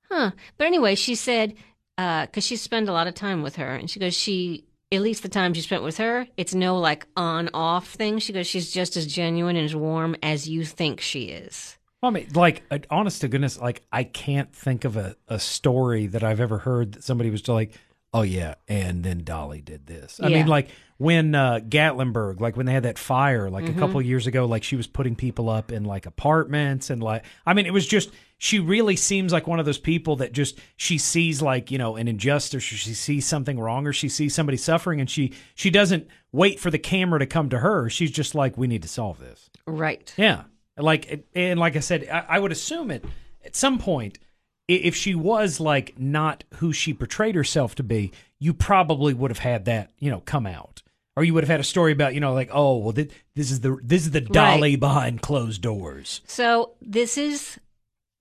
Huh. 0.09 0.31
But 0.57 0.65
anyway, 0.65 0.95
she 0.95 1.13
said, 1.13 1.53
uh, 1.99 2.25
because 2.25 2.45
she 2.45 2.55
spent 2.55 2.89
a 2.89 2.93
lot 2.93 3.05
of 3.05 3.13
time 3.13 3.43
with 3.43 3.57
her, 3.57 3.75
and 3.75 3.89
she 3.89 3.99
goes, 3.99 4.15
she, 4.15 4.63
at 4.91 5.01
least 5.01 5.23
the 5.23 5.29
time 5.29 5.53
she 5.53 5.61
spent 5.61 5.83
with 5.83 5.97
her, 5.97 6.27
it's 6.37 6.55
no 6.55 6.77
like 6.77 7.07
on 7.17 7.49
off 7.53 7.89
thing. 7.89 8.19
She 8.19 8.33
goes, 8.33 8.47
she's 8.47 8.71
just 8.71 8.95
as 8.95 9.05
genuine 9.05 9.55
and 9.55 9.65
as 9.65 9.75
warm 9.75 10.15
as 10.23 10.47
you 10.47 10.63
think 10.63 11.01
she 11.01 11.25
is. 11.25 11.77
I 12.01 12.11
mean, 12.11 12.27
like, 12.35 12.63
uh, 12.69 12.77
honest 12.91 13.21
to 13.21 13.27
goodness, 13.27 13.59
like, 13.59 13.81
I 13.91 14.03
can't 14.03 14.53
think 14.53 14.85
of 14.85 14.97
a, 14.97 15.15
a 15.27 15.39
story 15.39 16.05
that 16.07 16.23
I've 16.23 16.39
ever 16.39 16.59
heard 16.59 16.93
that 16.93 17.03
somebody 17.03 17.31
was 17.31 17.47
like, 17.47 17.73
oh, 18.13 18.21
yeah, 18.23 18.55
and 18.67 19.03
then 19.03 19.23
Dolly 19.23 19.61
did 19.61 19.85
this. 19.85 20.19
I 20.21 20.27
Yeah. 20.29 20.37
mean, 20.37 20.47
like, 20.47 20.69
when 20.97 21.35
uh, 21.35 21.59
Gatlinburg, 21.59 22.39
like, 22.39 22.57
when 22.57 22.65
they 22.65 22.73
had 22.73 22.83
that 22.83 22.97
fire, 22.97 23.49
like, 23.49 23.65
Mm-hmm. 23.65 23.77
a 23.77 23.79
couple 23.79 24.01
years 24.01 24.25
ago, 24.27 24.45
like, 24.45 24.63
she 24.63 24.75
was 24.75 24.87
putting 24.87 25.15
people 25.15 25.49
up 25.49 25.71
in, 25.71 25.83
like, 25.83 26.05
apartments 26.05 26.89
and, 26.89 27.03
like, 27.03 27.23
I 27.45 27.53
mean, 27.53 27.65
it 27.65 27.73
was 27.73 27.85
just, 27.85 28.09
she 28.39 28.59
really 28.59 28.95
seems 28.95 29.31
like 29.33 29.45
one 29.47 29.59
of 29.59 29.65
those 29.65 29.77
people 29.77 30.15
that 30.17 30.31
just, 30.31 30.59
she 30.77 30.97
sees, 30.97 31.41
like, 31.41 31.69
you 31.71 31.77
know, 31.77 31.95
an 31.95 32.07
injustice 32.07 32.55
or 32.71 32.77
she 32.77 32.93
sees 32.93 33.25
something 33.25 33.59
wrong 33.59 33.85
or 33.87 33.93
she 33.93 34.09
sees 34.09 34.33
somebody 34.33 34.57
suffering 34.57 34.99
and 34.99 35.09
she, 35.09 35.33
she 35.55 35.69
doesn't 35.69 36.07
wait 36.31 36.59
for 36.59 36.69
the 36.71 36.79
camera 36.79 37.19
to 37.19 37.25
come 37.25 37.49
to 37.49 37.59
her. 37.59 37.89
She's 37.89 38.11
just 38.11 38.33
like, 38.35 38.57
we 38.57 38.67
need 38.67 38.81
to 38.83 38.87
solve 38.87 39.19
this. 39.19 39.49
Right. 39.65 40.13
Yeah, 40.17 40.43
like 40.77 41.25
and 41.35 41.59
like 41.59 41.75
I 41.75 41.79
said, 41.79 42.07
I, 42.11 42.25
I 42.29 42.39
would 42.39 42.51
assume 42.51 42.91
it 42.91 43.03
at 43.43 43.55
some 43.55 43.79
point. 43.79 44.19
If 44.67 44.95
she 44.95 45.15
was 45.15 45.59
like 45.59 45.97
not 45.97 46.43
who 46.55 46.73
she 46.73 46.93
portrayed 46.93 47.35
herself 47.35 47.75
to 47.75 47.83
be, 47.83 48.11
you 48.39 48.53
probably 48.53 49.13
would 49.13 49.31
have 49.31 49.39
had 49.39 49.65
that 49.65 49.91
you 49.99 50.11
know 50.11 50.21
come 50.21 50.45
out, 50.45 50.83
or 51.15 51.23
you 51.23 51.33
would 51.33 51.43
have 51.43 51.49
had 51.49 51.59
a 51.59 51.65
story 51.65 51.91
about 51.93 52.13
you 52.13 52.19
know 52.19 52.33
like 52.33 52.49
oh 52.51 52.77
well 52.77 52.91
thi- 52.91 53.09
this 53.35 53.51
is 53.51 53.61
the 53.61 53.77
this 53.81 54.03
is 54.03 54.11
the 54.11 54.21
dolly 54.21 54.75
behind 54.75 55.21
closed 55.21 55.61
doors. 55.61 56.21
So 56.27 56.73
this 56.81 57.17
is 57.17 57.59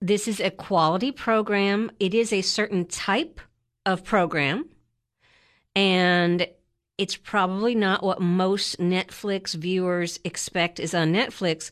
this 0.01 0.27
is 0.27 0.39
a 0.39 0.51
quality 0.51 1.11
program. 1.11 1.91
It 1.99 2.13
is 2.13 2.31
a 2.31 2.41
certain 2.41 2.85
type 2.85 3.41
of 3.85 4.03
program, 4.03 4.69
and 5.75 6.47
it's 6.97 7.15
probably 7.15 7.75
not 7.75 8.03
what 8.03 8.21
most 8.21 8.79
Netflix 8.79 9.53
viewers 9.53 10.19
expect 10.23 10.79
is 10.79 10.93
on 10.93 11.13
Netflix, 11.13 11.71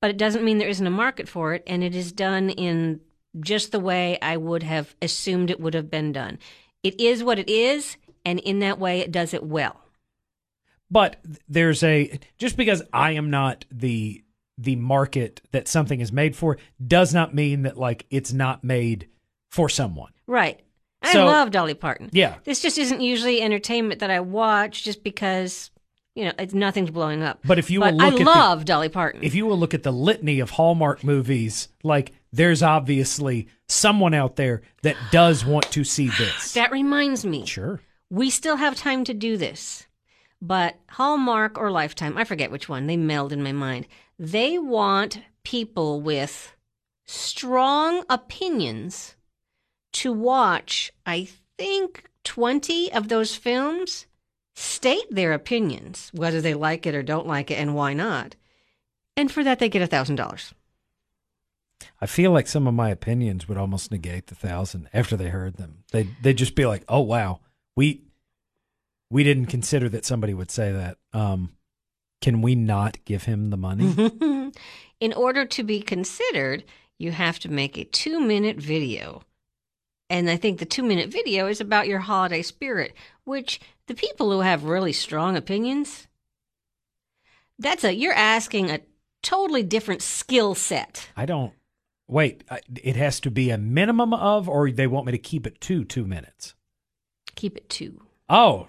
but 0.00 0.10
it 0.10 0.18
doesn't 0.18 0.44
mean 0.44 0.58
there 0.58 0.68
isn't 0.68 0.86
a 0.86 0.90
market 0.90 1.28
for 1.28 1.54
it, 1.54 1.62
and 1.66 1.82
it 1.82 1.94
is 1.94 2.12
done 2.12 2.50
in 2.50 3.00
just 3.38 3.70
the 3.72 3.80
way 3.80 4.18
I 4.20 4.36
would 4.36 4.62
have 4.62 4.94
assumed 5.00 5.50
it 5.50 5.60
would 5.60 5.74
have 5.74 5.90
been 5.90 6.12
done. 6.12 6.38
It 6.82 7.00
is 7.00 7.22
what 7.22 7.38
it 7.38 7.48
is, 7.48 7.96
and 8.24 8.38
in 8.40 8.58
that 8.60 8.78
way, 8.78 9.00
it 9.00 9.12
does 9.12 9.32
it 9.34 9.44
well. 9.44 9.80
But 10.90 11.16
there's 11.48 11.82
a 11.82 12.18
just 12.38 12.56
because 12.56 12.82
I 12.92 13.12
am 13.12 13.30
not 13.30 13.64
the 13.70 14.24
the 14.58 14.76
market 14.76 15.40
that 15.52 15.68
something 15.68 16.00
is 16.00 16.12
made 16.12 16.36
for 16.36 16.58
does 16.84 17.14
not 17.14 17.34
mean 17.34 17.62
that 17.62 17.78
like 17.78 18.06
it's 18.10 18.32
not 18.32 18.64
made 18.64 19.08
for 19.50 19.68
someone. 19.68 20.12
Right. 20.26 20.60
I 21.02 21.12
So- 21.12 21.24
love 21.26 21.50
Dolly 21.50 21.74
Parton. 21.74 22.10
Yeah. 22.12 22.36
This 22.44 22.60
just 22.60 22.76
isn't 22.76 23.00
usually 23.00 23.40
entertainment 23.40 24.00
that 24.00 24.10
I 24.10 24.20
watch 24.20 24.82
just 24.84 25.02
because, 25.02 25.70
you 26.20 26.26
know, 26.26 26.32
it's 26.38 26.52
nothing's 26.54 26.90
blowing 26.90 27.22
up. 27.22 27.40
But 27.44 27.58
if 27.58 27.70
you 27.70 27.80
But 27.80 27.94
will 27.94 28.02
I 28.02 28.10
look 28.10 28.20
at 28.20 28.24
the- 28.24 28.30
love 28.30 28.64
Dolly 28.66 28.88
Parton. 28.90 29.22
If 29.24 29.34
you 29.34 29.46
will 29.46 29.58
look 29.58 29.72
at 29.74 29.82
the 29.82 29.90
litany 29.92 30.38
of 30.40 30.50
Hallmark 30.50 31.02
movies, 31.02 31.68
like 31.82 32.12
there's 32.32 32.62
obviously 32.62 33.48
someone 33.68 34.12
out 34.14 34.36
there 34.36 34.60
that 34.82 34.96
does 35.10 35.44
want 35.44 35.70
to 35.72 35.82
see 35.84 36.08
this. 36.08 36.52
that 36.54 36.70
reminds 36.70 37.24
me. 37.24 37.46
sure. 37.46 37.80
We 38.10 38.28
still 38.28 38.56
have 38.56 38.76
time 38.76 39.04
to 39.04 39.14
do 39.14 39.36
this. 39.36 39.86
But 40.42 40.76
Hallmark 40.90 41.58
or 41.58 41.70
Lifetime, 41.70 42.16
I 42.18 42.24
forget 42.24 42.50
which 42.50 42.68
one, 42.68 42.86
they 42.86 42.96
meld 42.96 43.32
in 43.32 43.42
my 43.42 43.52
mind. 43.52 43.86
They 44.18 44.58
want 44.58 45.20
people 45.44 46.00
with 46.00 46.54
strong 47.06 48.04
opinions 48.08 49.16
to 49.92 50.12
watch, 50.12 50.92
I 51.06 51.28
think, 51.58 52.04
20 52.24 52.92
of 52.92 53.08
those 53.08 53.34
films, 53.34 54.06
state 54.60 55.06
their 55.10 55.32
opinions, 55.32 56.10
whether 56.12 56.40
they 56.40 56.54
like 56.54 56.86
it 56.86 56.94
or 56.94 57.02
don't 57.02 57.26
like 57.26 57.50
it, 57.50 57.54
and 57.54 57.74
why 57.74 57.94
not. 57.94 58.36
And 59.16 59.30
for 59.30 59.42
that, 59.42 59.58
they 59.58 59.68
get 59.68 59.82
a 59.82 59.88
$1,000. 59.88 60.52
I 62.00 62.06
feel 62.06 62.30
like 62.30 62.46
some 62.46 62.66
of 62.66 62.74
my 62.74 62.90
opinions 62.90 63.48
would 63.48 63.58
almost 63.58 63.90
negate 63.90 64.26
the 64.26 64.34
thousand 64.34 64.88
after 64.92 65.16
they 65.16 65.28
heard 65.28 65.56
them. 65.56 65.84
They 65.92 66.08
they'd 66.22 66.36
just 66.36 66.54
be 66.54 66.66
like, 66.66 66.84
"Oh 66.90 67.00
wow, 67.00 67.40
we 67.74 68.02
we 69.08 69.24
didn't 69.24 69.46
consider 69.46 69.88
that 69.88 70.04
somebody 70.04 70.34
would 70.34 70.50
say 70.50 70.72
that." 70.72 70.98
Um, 71.14 71.52
can 72.20 72.42
we 72.42 72.54
not 72.54 73.02
give 73.06 73.24
him 73.24 73.48
the 73.48 73.56
money? 73.56 74.52
In 75.00 75.12
order 75.14 75.46
to 75.46 75.62
be 75.62 75.80
considered, 75.80 76.64
you 76.98 77.12
have 77.12 77.38
to 77.40 77.50
make 77.50 77.78
a 77.78 77.84
two 77.84 78.20
minute 78.20 78.58
video. 78.58 79.22
And 80.10 80.28
I 80.28 80.36
think 80.36 80.58
the 80.58 80.66
two 80.66 80.82
minute 80.82 81.08
video 81.08 81.46
is 81.46 81.60
about 81.60 81.86
your 81.86 82.00
holiday 82.00 82.42
spirit, 82.42 82.92
which 83.24 83.60
the 83.86 83.94
people 83.94 84.32
who 84.32 84.40
have 84.40 84.64
really 84.64 84.92
strong 84.92 85.36
opinions, 85.36 86.08
that's 87.60 87.84
a, 87.84 87.94
you're 87.94 88.12
asking 88.12 88.70
a 88.70 88.80
totally 89.22 89.62
different 89.62 90.02
skill 90.02 90.56
set. 90.56 91.08
I 91.16 91.26
don't. 91.26 91.52
Wait, 92.08 92.42
it 92.82 92.96
has 92.96 93.20
to 93.20 93.30
be 93.30 93.50
a 93.50 93.58
minimum 93.58 94.12
of, 94.12 94.48
or 94.48 94.68
they 94.72 94.88
want 94.88 95.06
me 95.06 95.12
to 95.12 95.18
keep 95.18 95.46
it 95.46 95.60
to 95.60 95.84
two 95.84 96.04
minutes. 96.04 96.54
Keep 97.36 97.56
it 97.56 97.70
two. 97.70 98.02
Oh, 98.28 98.66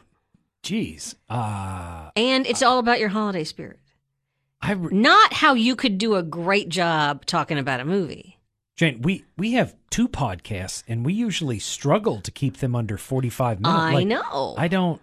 geez. 0.62 1.16
Uh, 1.28 2.12
And 2.16 2.46
it's 2.46 2.62
all 2.62 2.78
about 2.78 3.00
your 3.00 3.10
holiday 3.10 3.44
spirit, 3.44 3.80
I 4.62 4.74
re- 4.74 4.94
not 4.94 5.34
how 5.34 5.56
you 5.56 5.76
could 5.76 5.98
do 5.98 6.14
a 6.14 6.22
great 6.22 6.70
job 6.70 7.26
talking 7.26 7.58
about 7.58 7.80
a 7.80 7.86
movie. 7.86 8.38
Jane, 8.78 9.02
we 9.02 9.26
we 9.38 9.54
have 9.54 9.76
two 9.90 10.08
podcasts, 10.08 10.84
and 10.88 11.06
we 11.06 11.14
usually 11.14 11.60
struggle 11.60 12.22
to 12.22 12.32
keep 12.32 12.58
them 12.58 12.76
under 12.76 12.98
forty 12.98 13.30
five 13.30 13.60
minutes. 13.60 13.80
I 13.82 13.94
Like, 13.94 14.08
know. 14.08 14.56
I 14.58 14.68
don't. 14.68 15.02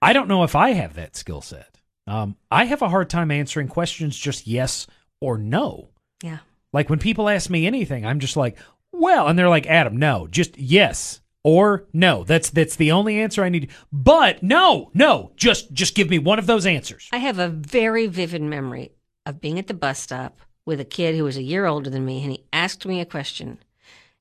I 0.00 0.12
don't 0.12 0.28
know 0.28 0.44
if 0.44 0.54
I 0.54 0.70
have 0.70 0.94
that 0.94 1.16
skill 1.16 1.40
set. 1.40 1.78
Um, 2.06 2.36
I 2.50 2.64
have 2.66 2.82
a 2.82 2.88
hard 2.88 3.10
time 3.10 3.30
answering 3.30 3.68
questions 3.68 4.16
just 4.16 4.46
yes 4.46 4.86
or 5.20 5.38
no. 5.38 5.88
yeah. 6.22 6.38
Like 6.72 6.90
when 6.90 6.98
people 6.98 7.28
ask 7.28 7.48
me 7.48 7.66
anything, 7.66 8.04
I'm 8.04 8.20
just 8.20 8.36
like, 8.36 8.58
well, 8.92 9.28
and 9.28 9.38
they're 9.38 9.48
like, 9.48 9.66
Adam, 9.66 9.96
no, 9.96 10.26
just 10.26 10.58
yes 10.58 11.20
or 11.42 11.86
no. 11.92 12.22
That's 12.22 12.50
that's 12.50 12.76
the 12.76 12.92
only 12.92 13.18
answer 13.18 13.42
I 13.42 13.48
need. 13.48 13.70
But 13.92 14.42
no, 14.42 14.90
no, 14.94 15.32
just 15.36 15.72
just 15.72 15.94
give 15.94 16.10
me 16.10 16.18
one 16.18 16.38
of 16.38 16.46
those 16.46 16.66
answers. 16.66 17.08
I 17.12 17.16
have 17.18 17.38
a 17.38 17.48
very 17.48 18.06
vivid 18.06 18.42
memory 18.42 18.92
of 19.24 19.40
being 19.40 19.58
at 19.58 19.66
the 19.68 19.74
bus 19.74 19.98
stop 19.98 20.40
with 20.66 20.80
a 20.80 20.84
kid 20.84 21.14
who 21.14 21.24
was 21.24 21.36
a 21.38 21.42
year 21.42 21.64
older 21.64 21.88
than 21.88 22.04
me, 22.04 22.22
and 22.22 22.32
he 22.32 22.44
asked 22.52 22.84
me 22.84 23.00
a 23.00 23.06
question, 23.06 23.58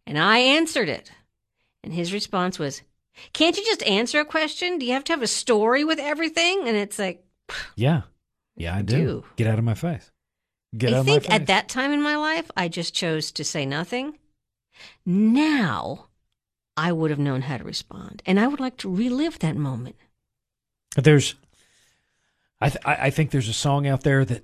and 0.07 0.17
I 0.17 0.37
answered 0.37 0.87
it. 0.87 1.11
And 1.83 1.93
his 1.93 2.13
response 2.13 2.57
was, 2.57 2.81
Can't 3.33 3.57
you 3.57 3.63
just 3.65 3.83
answer 3.83 4.19
a 4.21 4.25
question? 4.25 4.77
Do 4.79 4.85
you 4.85 4.93
have 4.93 5.03
to 5.05 5.13
have 5.13 5.21
a 5.21 5.27
story 5.27 5.83
with 5.83 5.99
everything? 5.99 6.67
And 6.67 6.77
it's 6.77 6.97
like, 6.97 7.23
Yeah, 7.75 8.03
yeah, 8.55 8.75
I 8.75 8.81
do. 8.81 8.95
do. 8.95 9.23
Get 9.35 9.47
out 9.47 9.59
of 9.59 9.65
my 9.65 9.73
face. 9.75 10.09
Get 10.77 10.93
out 10.93 10.95
I 10.95 10.99
of 10.99 11.05
my 11.05 11.11
think 11.11 11.23
face. 11.25 11.31
at 11.33 11.47
that 11.47 11.69
time 11.69 11.91
in 11.91 12.01
my 12.01 12.15
life, 12.15 12.49
I 12.57 12.67
just 12.67 12.93
chose 12.95 13.31
to 13.33 13.43
say 13.43 13.65
nothing. 13.65 14.17
Now, 15.05 16.07
I 16.75 16.91
would 16.91 17.09
have 17.11 17.19
known 17.19 17.41
how 17.43 17.57
to 17.57 17.63
respond, 17.63 18.21
and 18.25 18.39
I 18.39 18.47
would 18.47 18.59
like 18.59 18.77
to 18.77 18.93
relive 18.93 19.39
that 19.39 19.55
moment. 19.55 19.95
There's, 20.95 21.35
I 22.59 22.69
th- 22.69 22.85
I 22.85 22.95
I 22.95 23.09
think 23.09 23.31
there's 23.31 23.47
a 23.49 23.53
song 23.53 23.87
out 23.87 24.01
there 24.01 24.25
that 24.25 24.43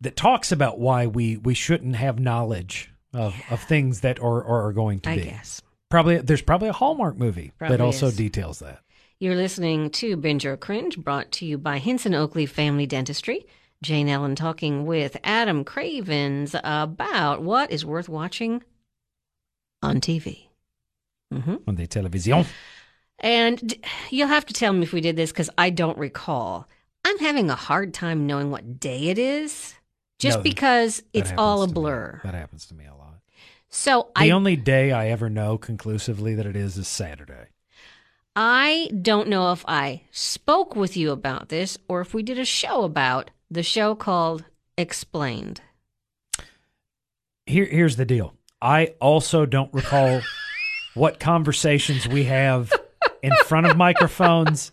that 0.00 0.16
talks 0.16 0.52
about 0.52 0.78
why 0.78 1.06
we 1.06 1.36
we 1.38 1.54
shouldn't 1.54 1.96
have 1.96 2.18
knowledge 2.18 2.90
of 3.12 3.34
of 3.50 3.62
things 3.62 4.00
that 4.00 4.18
are 4.20 4.44
are, 4.44 4.66
are 4.66 4.72
going 4.72 5.00
to 5.00 5.10
I 5.10 5.16
be. 5.16 5.24
guess. 5.24 5.60
Probably 5.90 6.18
there's 6.18 6.42
probably 6.42 6.68
a 6.68 6.72
Hallmark 6.72 7.16
movie 7.16 7.52
Probably 7.58 7.76
that 7.76 7.82
also 7.82 8.06
is. 8.08 8.16
details 8.16 8.58
that. 8.58 8.80
You're 9.20 9.36
listening 9.36 9.90
to 9.90 10.16
Binge 10.16 10.44
or 10.44 10.56
Cringe, 10.56 10.98
brought 10.98 11.30
to 11.32 11.46
you 11.46 11.56
by 11.56 11.78
Hinson 11.78 12.14
Oakley 12.14 12.46
Family 12.46 12.84
Dentistry. 12.86 13.46
Jane 13.82 14.08
Ellen 14.08 14.34
talking 14.34 14.86
with 14.86 15.16
Adam 15.22 15.62
Cravens 15.62 16.54
about 16.64 17.42
what 17.42 17.70
is 17.70 17.84
worth 17.84 18.08
watching 18.08 18.62
on 19.82 20.00
TV. 20.00 20.48
hmm 21.32 21.56
on 21.66 21.76
the 21.76 21.86
television. 21.86 22.44
And 23.20 23.68
d- 23.68 23.80
you'll 24.10 24.28
have 24.28 24.46
to 24.46 24.54
tell 24.54 24.72
me 24.72 24.82
if 24.82 24.92
we 24.92 25.00
did 25.00 25.16
this 25.16 25.30
because 25.32 25.50
I 25.56 25.70
don't 25.70 25.98
recall. 25.98 26.66
I'm 27.04 27.18
having 27.18 27.50
a 27.50 27.54
hard 27.54 27.94
time 27.94 28.26
knowing 28.26 28.50
what 28.50 28.80
day 28.80 29.08
it 29.08 29.18
is 29.18 29.74
just 30.24 30.38
No, 30.38 30.42
because 30.42 31.02
it's 31.12 31.32
all 31.38 31.62
a 31.62 31.66
blur. 31.68 32.20
That 32.24 32.34
happens 32.34 32.66
to 32.66 32.74
me 32.74 32.86
a 32.86 32.94
lot. 32.94 33.20
So 33.68 34.10
The 34.16 34.22
I 34.26 34.30
only 34.30 34.56
day 34.56 34.92
I 34.92 35.08
ever 35.08 35.28
know 35.28 35.58
conclusively 35.58 36.34
that 36.34 36.46
it 36.46 36.56
is 36.56 36.76
is 36.78 36.88
Saturday. 36.88 37.48
I 38.36 38.90
don't 39.00 39.28
know 39.28 39.52
if 39.52 39.64
I 39.68 40.02
spoke 40.10 40.74
with 40.74 40.96
you 40.96 41.12
about 41.12 41.48
this 41.48 41.78
or 41.88 42.00
if 42.00 42.14
we 42.14 42.22
did 42.22 42.38
a 42.38 42.44
show 42.44 42.82
about 42.82 43.30
the 43.50 43.62
show 43.62 43.94
called 43.94 44.44
Explained. 44.76 45.60
Here, 47.46 47.66
here's 47.66 47.96
the 47.96 48.04
deal. 48.04 48.34
I 48.60 48.94
also 49.00 49.46
don't 49.46 49.72
recall 49.72 50.20
what 50.94 51.20
conversations 51.20 52.08
we 52.08 52.24
have 52.24 52.72
in 53.22 53.32
front 53.44 53.66
of 53.66 53.76
microphones 53.76 54.72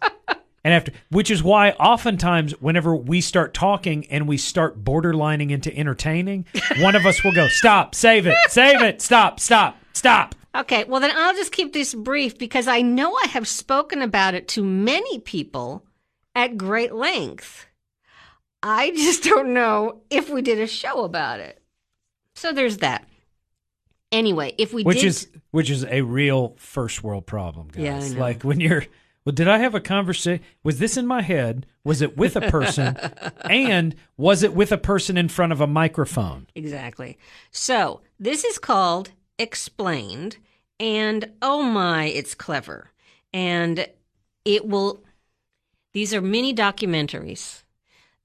and 0.63 0.73
after, 0.73 0.91
which 1.09 1.31
is 1.31 1.41
why 1.41 1.71
oftentimes 1.71 2.53
whenever 2.61 2.95
we 2.95 3.21
start 3.21 3.53
talking 3.53 4.05
and 4.11 4.27
we 4.27 4.37
start 4.37 4.83
borderlining 4.83 5.49
into 5.49 5.75
entertaining, 5.75 6.45
one 6.79 6.95
of 6.95 7.05
us 7.05 7.23
will 7.23 7.33
go, 7.33 7.47
"Stop, 7.47 7.95
save 7.95 8.27
it, 8.27 8.35
save 8.49 8.81
it, 8.81 9.01
stop, 9.01 9.39
stop, 9.39 9.77
stop." 9.93 10.35
Okay, 10.53 10.83
well, 10.83 10.99
then 10.99 11.11
I'll 11.15 11.33
just 11.33 11.51
keep 11.51 11.73
this 11.73 11.93
brief 11.93 12.37
because 12.37 12.67
I 12.67 12.81
know 12.81 13.15
I 13.23 13.27
have 13.29 13.47
spoken 13.47 14.01
about 14.01 14.33
it 14.33 14.47
to 14.49 14.63
many 14.63 15.19
people 15.19 15.85
at 16.35 16.57
great 16.57 16.93
length. 16.93 17.67
I 18.61 18.91
just 18.91 19.23
don't 19.29 19.53
know 19.53 20.01
if 20.09 20.29
we 20.29 20.41
did 20.41 20.59
a 20.59 20.67
show 20.67 21.03
about 21.03 21.39
it. 21.39 21.61
So 22.35 22.51
there's 22.51 22.77
that. 22.77 23.07
Anyway, 24.11 24.53
if 24.57 24.73
we 24.73 24.83
which 24.83 24.99
did. 24.99 25.07
is 25.07 25.27
which 25.51 25.69
is 25.69 25.85
a 25.85 26.01
real 26.01 26.55
first 26.57 27.03
world 27.03 27.25
problem, 27.25 27.69
guys. 27.69 28.13
Yeah. 28.13 28.19
Like 28.19 28.43
when 28.43 28.59
you're 28.59 28.85
well, 29.23 29.33
did 29.33 29.47
I 29.47 29.59
have 29.59 29.75
a 29.75 29.79
conversation? 29.79 30.43
Was 30.63 30.79
this 30.79 30.97
in 30.97 31.05
my 31.05 31.21
head? 31.21 31.67
Was 31.83 32.01
it 32.01 32.17
with 32.17 32.35
a 32.35 32.41
person? 32.41 32.97
and 33.49 33.95
was 34.17 34.41
it 34.41 34.55
with 34.55 34.71
a 34.71 34.77
person 34.77 35.17
in 35.17 35.27
front 35.27 35.51
of 35.51 35.61
a 35.61 35.67
microphone? 35.67 36.47
Exactly. 36.55 37.17
So 37.51 38.01
this 38.19 38.43
is 38.43 38.57
called 38.57 39.11
Explained, 39.37 40.37
and 40.79 41.31
oh 41.41 41.61
my, 41.61 42.05
it's 42.05 42.33
clever. 42.35 42.91
And 43.33 43.87
it 44.43 44.67
will, 44.67 45.03
these 45.93 46.13
are 46.13 46.21
mini 46.21 46.53
documentaries. 46.53 47.63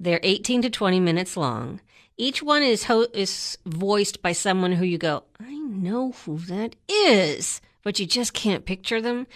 They're 0.01 0.21
18 0.23 0.63
to 0.63 0.71
20 0.71 1.01
minutes 1.01 1.37
long. 1.37 1.81
Each 2.19 2.43
one 2.43 2.63
is, 2.63 2.85
ho- 2.85 3.07
is 3.13 3.59
voiced 3.67 4.23
by 4.23 4.33
someone 4.33 4.73
who 4.73 4.85
you 4.87 4.97
go, 4.97 5.25
I 5.39 5.55
know 5.55 6.13
who 6.13 6.39
that 6.39 6.75
is, 6.89 7.61
but 7.83 7.99
you 7.99 8.07
just 8.07 8.33
can't 8.33 8.65
picture 8.65 9.03
them. 9.03 9.27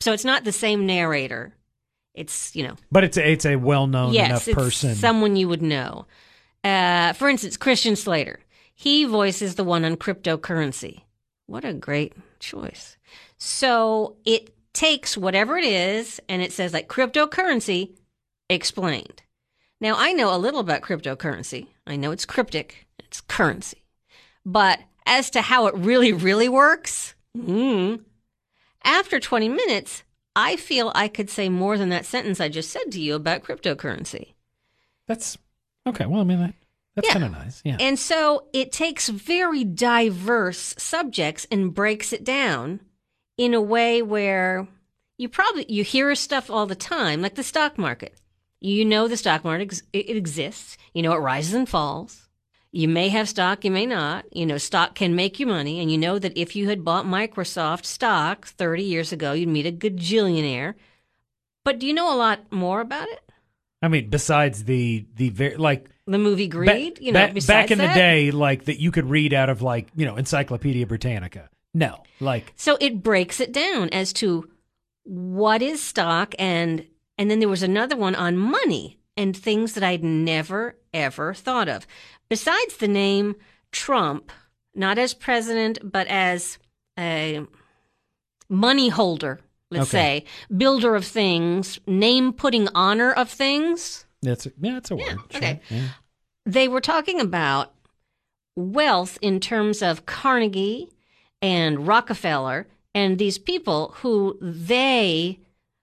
So 0.00 0.12
it's 0.12 0.24
not 0.24 0.44
the 0.44 0.52
same 0.52 0.86
narrator. 0.86 1.54
It's, 2.14 2.54
you 2.54 2.66
know, 2.66 2.76
But 2.90 3.04
it's 3.04 3.16
a, 3.16 3.30
it's 3.30 3.44
a 3.46 3.56
well 3.56 3.86
known 3.86 4.12
yes, 4.12 4.28
enough 4.28 4.48
it's 4.48 4.54
person. 4.54 4.94
someone 4.94 5.36
you 5.36 5.48
would 5.48 5.62
know. 5.62 6.06
Uh, 6.64 7.12
for 7.12 7.28
instance, 7.28 7.56
Christian 7.56 7.96
Slater. 7.96 8.40
He 8.74 9.04
voices 9.04 9.54
the 9.56 9.64
one 9.64 9.84
on 9.84 9.96
cryptocurrency. 9.96 11.02
What 11.46 11.64
a 11.64 11.72
great 11.72 12.14
choice. 12.38 12.96
So 13.38 14.16
it 14.24 14.54
takes 14.72 15.16
whatever 15.16 15.56
it 15.56 15.64
is 15.64 16.20
and 16.28 16.42
it 16.42 16.52
says 16.52 16.72
like 16.72 16.88
cryptocurrency 16.88 17.96
explained. 18.48 19.22
Now, 19.80 19.94
I 19.96 20.12
know 20.12 20.34
a 20.34 20.38
little 20.38 20.60
about 20.60 20.82
cryptocurrency. 20.82 21.68
I 21.86 21.96
know 21.96 22.10
it's 22.10 22.26
cryptic, 22.26 22.86
it's 22.98 23.20
currency. 23.20 23.84
But 24.44 24.80
as 25.06 25.30
to 25.30 25.40
how 25.40 25.66
it 25.66 25.74
really, 25.76 26.12
really 26.12 26.48
works, 26.48 27.14
mm, 27.36 28.00
after 28.84 29.20
20 29.20 29.48
minutes, 29.48 30.02
I 30.36 30.56
feel 30.56 30.92
I 30.94 31.08
could 31.08 31.30
say 31.30 31.48
more 31.48 31.76
than 31.78 31.88
that 31.90 32.06
sentence 32.06 32.40
I 32.40 32.48
just 32.48 32.70
said 32.70 32.90
to 32.92 33.00
you 33.00 33.14
about 33.14 33.42
cryptocurrency. 33.42 34.34
That's 35.06 35.36
okay. 35.86 36.06
Well, 36.06 36.20
I 36.20 36.24
mean, 36.24 36.38
that, 36.40 36.54
that's 36.94 37.08
Yeah. 37.08 37.12
kind 37.14 37.24
of 37.24 37.32
nice. 37.32 37.62
Yeah. 37.64 37.76
And 37.80 37.98
so 37.98 38.46
it 38.52 38.70
takes 38.72 39.08
very 39.08 39.64
diverse 39.64 40.74
subjects 40.78 41.46
and 41.50 41.74
breaks 41.74 42.12
it 42.12 42.24
down 42.24 42.80
in 43.36 43.54
a 43.54 43.60
way 43.60 44.02
where 44.02 44.68
you 45.16 45.28
probably 45.28 45.66
you 45.68 45.82
hear 45.82 46.14
stuff 46.14 46.50
all 46.50 46.66
the 46.66 46.74
time, 46.76 47.22
like 47.22 47.34
the 47.34 47.42
stock 47.42 47.76
market. 47.78 48.14
You 48.60 48.84
know 48.84 49.08
the 49.08 49.16
stock 49.16 49.44
market 49.44 49.62
ex- 49.64 49.82
it 49.92 50.08
it 50.10 50.16
exists. 50.16 50.76
You 50.92 51.02
know 51.02 51.12
it 51.12 51.18
rises 51.18 51.54
and 51.54 51.68
falls. 51.68 52.27
You 52.70 52.86
may 52.88 53.08
have 53.08 53.28
stock, 53.28 53.64
you 53.64 53.70
may 53.70 53.86
not. 53.86 54.26
You 54.32 54.44
know 54.46 54.58
stock 54.58 54.94
can 54.94 55.14
make 55.14 55.40
you 55.40 55.46
money, 55.46 55.80
and 55.80 55.90
you 55.90 55.96
know 55.98 56.18
that 56.18 56.36
if 56.36 56.54
you 56.54 56.68
had 56.68 56.84
bought 56.84 57.06
Microsoft 57.06 57.84
stock 57.86 58.46
30 58.46 58.82
years 58.82 59.12
ago, 59.12 59.32
you'd 59.32 59.48
meet 59.48 59.66
a 59.66 59.72
gajillionaire. 59.72 60.74
But 61.64 61.78
do 61.78 61.86
you 61.86 61.94
know 61.94 62.14
a 62.14 62.16
lot 62.16 62.50
more 62.52 62.80
about 62.80 63.08
it? 63.08 63.20
I 63.82 63.88
mean, 63.88 64.10
besides 64.10 64.64
the 64.64 65.06
the 65.16 65.30
very 65.30 65.56
like 65.56 65.88
The 66.06 66.18
movie 66.18 66.48
ba- 66.48 66.56
Greed, 66.56 66.98
you 67.00 67.12
know, 67.12 67.28
ba- 67.32 67.40
back 67.46 67.70
in 67.70 67.78
that? 67.78 67.94
the 67.94 67.98
day, 67.98 68.30
like 68.30 68.64
that 68.66 68.80
you 68.80 68.90
could 68.90 69.08
read 69.08 69.32
out 69.32 69.48
of 69.50 69.62
like 69.62 69.88
you 69.96 70.04
know 70.04 70.16
Encyclopedia 70.16 70.86
Britannica. 70.86 71.48
No, 71.74 72.02
like 72.20 72.52
So 72.56 72.76
it 72.80 73.02
breaks 73.02 73.40
it 73.40 73.52
down 73.52 73.88
as 73.90 74.12
to 74.14 74.48
what 75.04 75.62
is 75.62 75.82
stock 75.82 76.34
and 76.38 76.86
and 77.16 77.30
then 77.30 77.38
there 77.40 77.48
was 77.48 77.62
another 77.62 77.96
one 77.96 78.14
on 78.14 78.36
money 78.36 78.98
and 79.16 79.36
things 79.36 79.74
that 79.74 79.82
I'd 79.84 80.04
never 80.04 80.76
ever 80.92 81.34
thought 81.34 81.68
of. 81.68 81.86
Besides 82.30 82.76
the 82.76 82.88
name 82.88 83.36
Trump, 83.72 84.30
not 84.74 84.98
as 84.98 85.14
president 85.14 85.78
but 85.82 86.06
as 86.08 86.58
a 86.98 87.46
money 88.48 88.88
holder, 88.88 89.40
let's 89.70 89.88
Okay. 89.94 90.20
say, 90.20 90.24
builder 90.56 90.94
of 90.94 91.04
things, 91.06 91.78
name 91.86 92.32
putting 92.32 92.68
honor 92.74 93.12
of 93.12 93.30
things. 93.30 94.04
that's 94.22 94.46
a, 94.46 94.52
yeah, 94.60 94.72
that's 94.74 94.90
a 94.90 94.96
Yeah, 94.96 95.04
word. 95.14 95.18
sure. 95.30 95.36
okay. 95.38 95.60
Yeah. 95.70 95.88
they 96.44 96.66
were 96.66 96.80
talking 96.80 97.20
about 97.20 97.72
wealth 98.56 99.18
in 99.22 99.38
terms 99.38 99.82
of 99.82 100.06
Carnegie 100.06 100.88
and 101.42 101.86
Rockefeller 101.86 102.66
and 102.94 103.18
these 103.18 103.38
people 103.38 103.94
who 103.98 104.36
they 104.40 105.38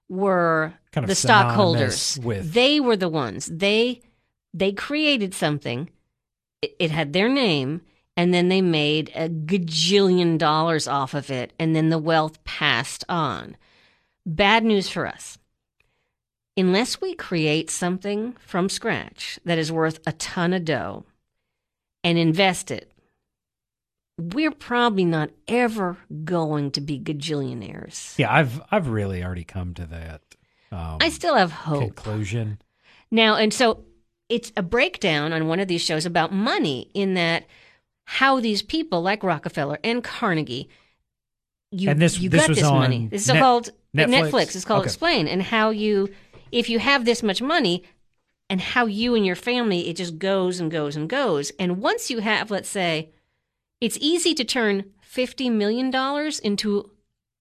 were 0.09 0.73
Kind 0.91 1.05
of 1.05 1.09
the 1.09 1.15
stockholders. 1.15 2.19
with- 2.21 2.51
They 2.53 2.79
were 2.79 2.97
the 2.97 3.09
ones. 3.09 3.45
They 3.45 4.01
they 4.53 4.71
created 4.71 5.33
something. 5.33 5.89
It, 6.79 6.91
had 6.91 7.13
their 7.13 7.29
name 7.29 7.81
and 8.17 8.33
then 8.33 8.49
they 8.49 8.61
made 8.61 9.11
a 9.15 9.29
gajillion 9.29 10.37
dollars 10.37 10.87
off 10.87 11.13
of 11.13 11.29
it 11.29 11.53
and 11.59 11.75
then 11.75 11.89
the 11.89 11.97
wealth 11.97 12.43
passed 12.43 13.03
on. 13.09 13.57
Bad 14.25 14.63
news 14.63 14.89
for 14.89 15.05
us 15.05 15.37
unless 16.57 17.01
we 17.01 17.13
create 17.13 17.69
something 17.69 18.33
from 18.39 18.69
scratch 18.69 19.39
that 19.45 19.57
is 19.57 19.71
worth 19.71 19.99
a 20.07 20.13
ton 20.13 20.53
of 20.53 20.63
dough 20.63 21.05
and 22.03 22.17
invest 22.17 22.71
it, 22.71 22.91
we're 24.17 24.51
probably 24.51 25.03
not 25.03 25.29
ever 25.47 25.97
going 26.23 26.71
to 26.71 26.79
be 26.79 26.97
gajillionaires. 26.97 28.17
Yeah, 28.17 28.33
I've 28.33 28.61
I've 28.71 28.87
really 28.87 29.23
already 29.23 29.43
come 29.43 29.73
to 29.73 29.85
that 29.87 30.21
um, 30.71 30.97
I 31.01 31.09
still 31.09 31.35
have 31.35 31.51
hope. 31.51 31.81
conclusion. 31.81 32.59
Now, 33.11 33.35
and 33.35 33.53
so 33.53 33.83
it's 34.29 34.51
a 34.57 34.63
breakdown 34.63 35.33
on 35.33 35.47
one 35.47 35.59
of 35.59 35.67
these 35.67 35.81
shows 35.81 36.05
about 36.05 36.33
money 36.33 36.89
in 36.93 37.13
that 37.13 37.45
how 38.05 38.39
these 38.39 38.61
people 38.61 39.01
like 39.01 39.23
Rockefeller 39.23 39.79
and 39.83 40.03
Carnegie 40.03 40.69
you, 41.71 41.89
And 41.89 42.01
this- 42.01 42.19
you 42.19 42.29
this 42.29 42.41
got 42.41 42.49
was 42.49 42.57
this 42.59 42.65
on 42.67 42.79
money. 42.79 43.07
This 43.11 43.23
is 43.23 43.27
Net- 43.27 43.41
called 43.41 43.69
Netflix? 43.95 44.29
Netflix. 44.31 44.55
It's 44.55 44.65
called 44.65 44.81
Okay. 44.81 44.87
Explain 44.87 45.27
and 45.27 45.41
how 45.43 45.71
you 45.71 46.09
if 46.51 46.69
you 46.69 46.79
have 46.79 47.03
this 47.05 47.21
much 47.23 47.41
money 47.41 47.83
and 48.49 48.61
how 48.61 48.85
you 48.85 49.15
and 49.15 49.25
your 49.25 49.35
family 49.35 49.89
it 49.89 49.97
just 49.97 50.17
goes 50.19 50.59
and 50.59 50.71
goes 50.71 50.95
and 50.95 51.09
goes. 51.09 51.51
And 51.59 51.81
once 51.81 52.09
you 52.09 52.19
have, 52.19 52.51
let's 52.51 52.69
say, 52.69 53.09
it's 53.81 53.97
easy 53.99 54.33
to 54.35 54.43
turn 54.45 54.85
fifty 55.01 55.49
million 55.49 55.89
dollars 55.91 56.39
into 56.39 56.91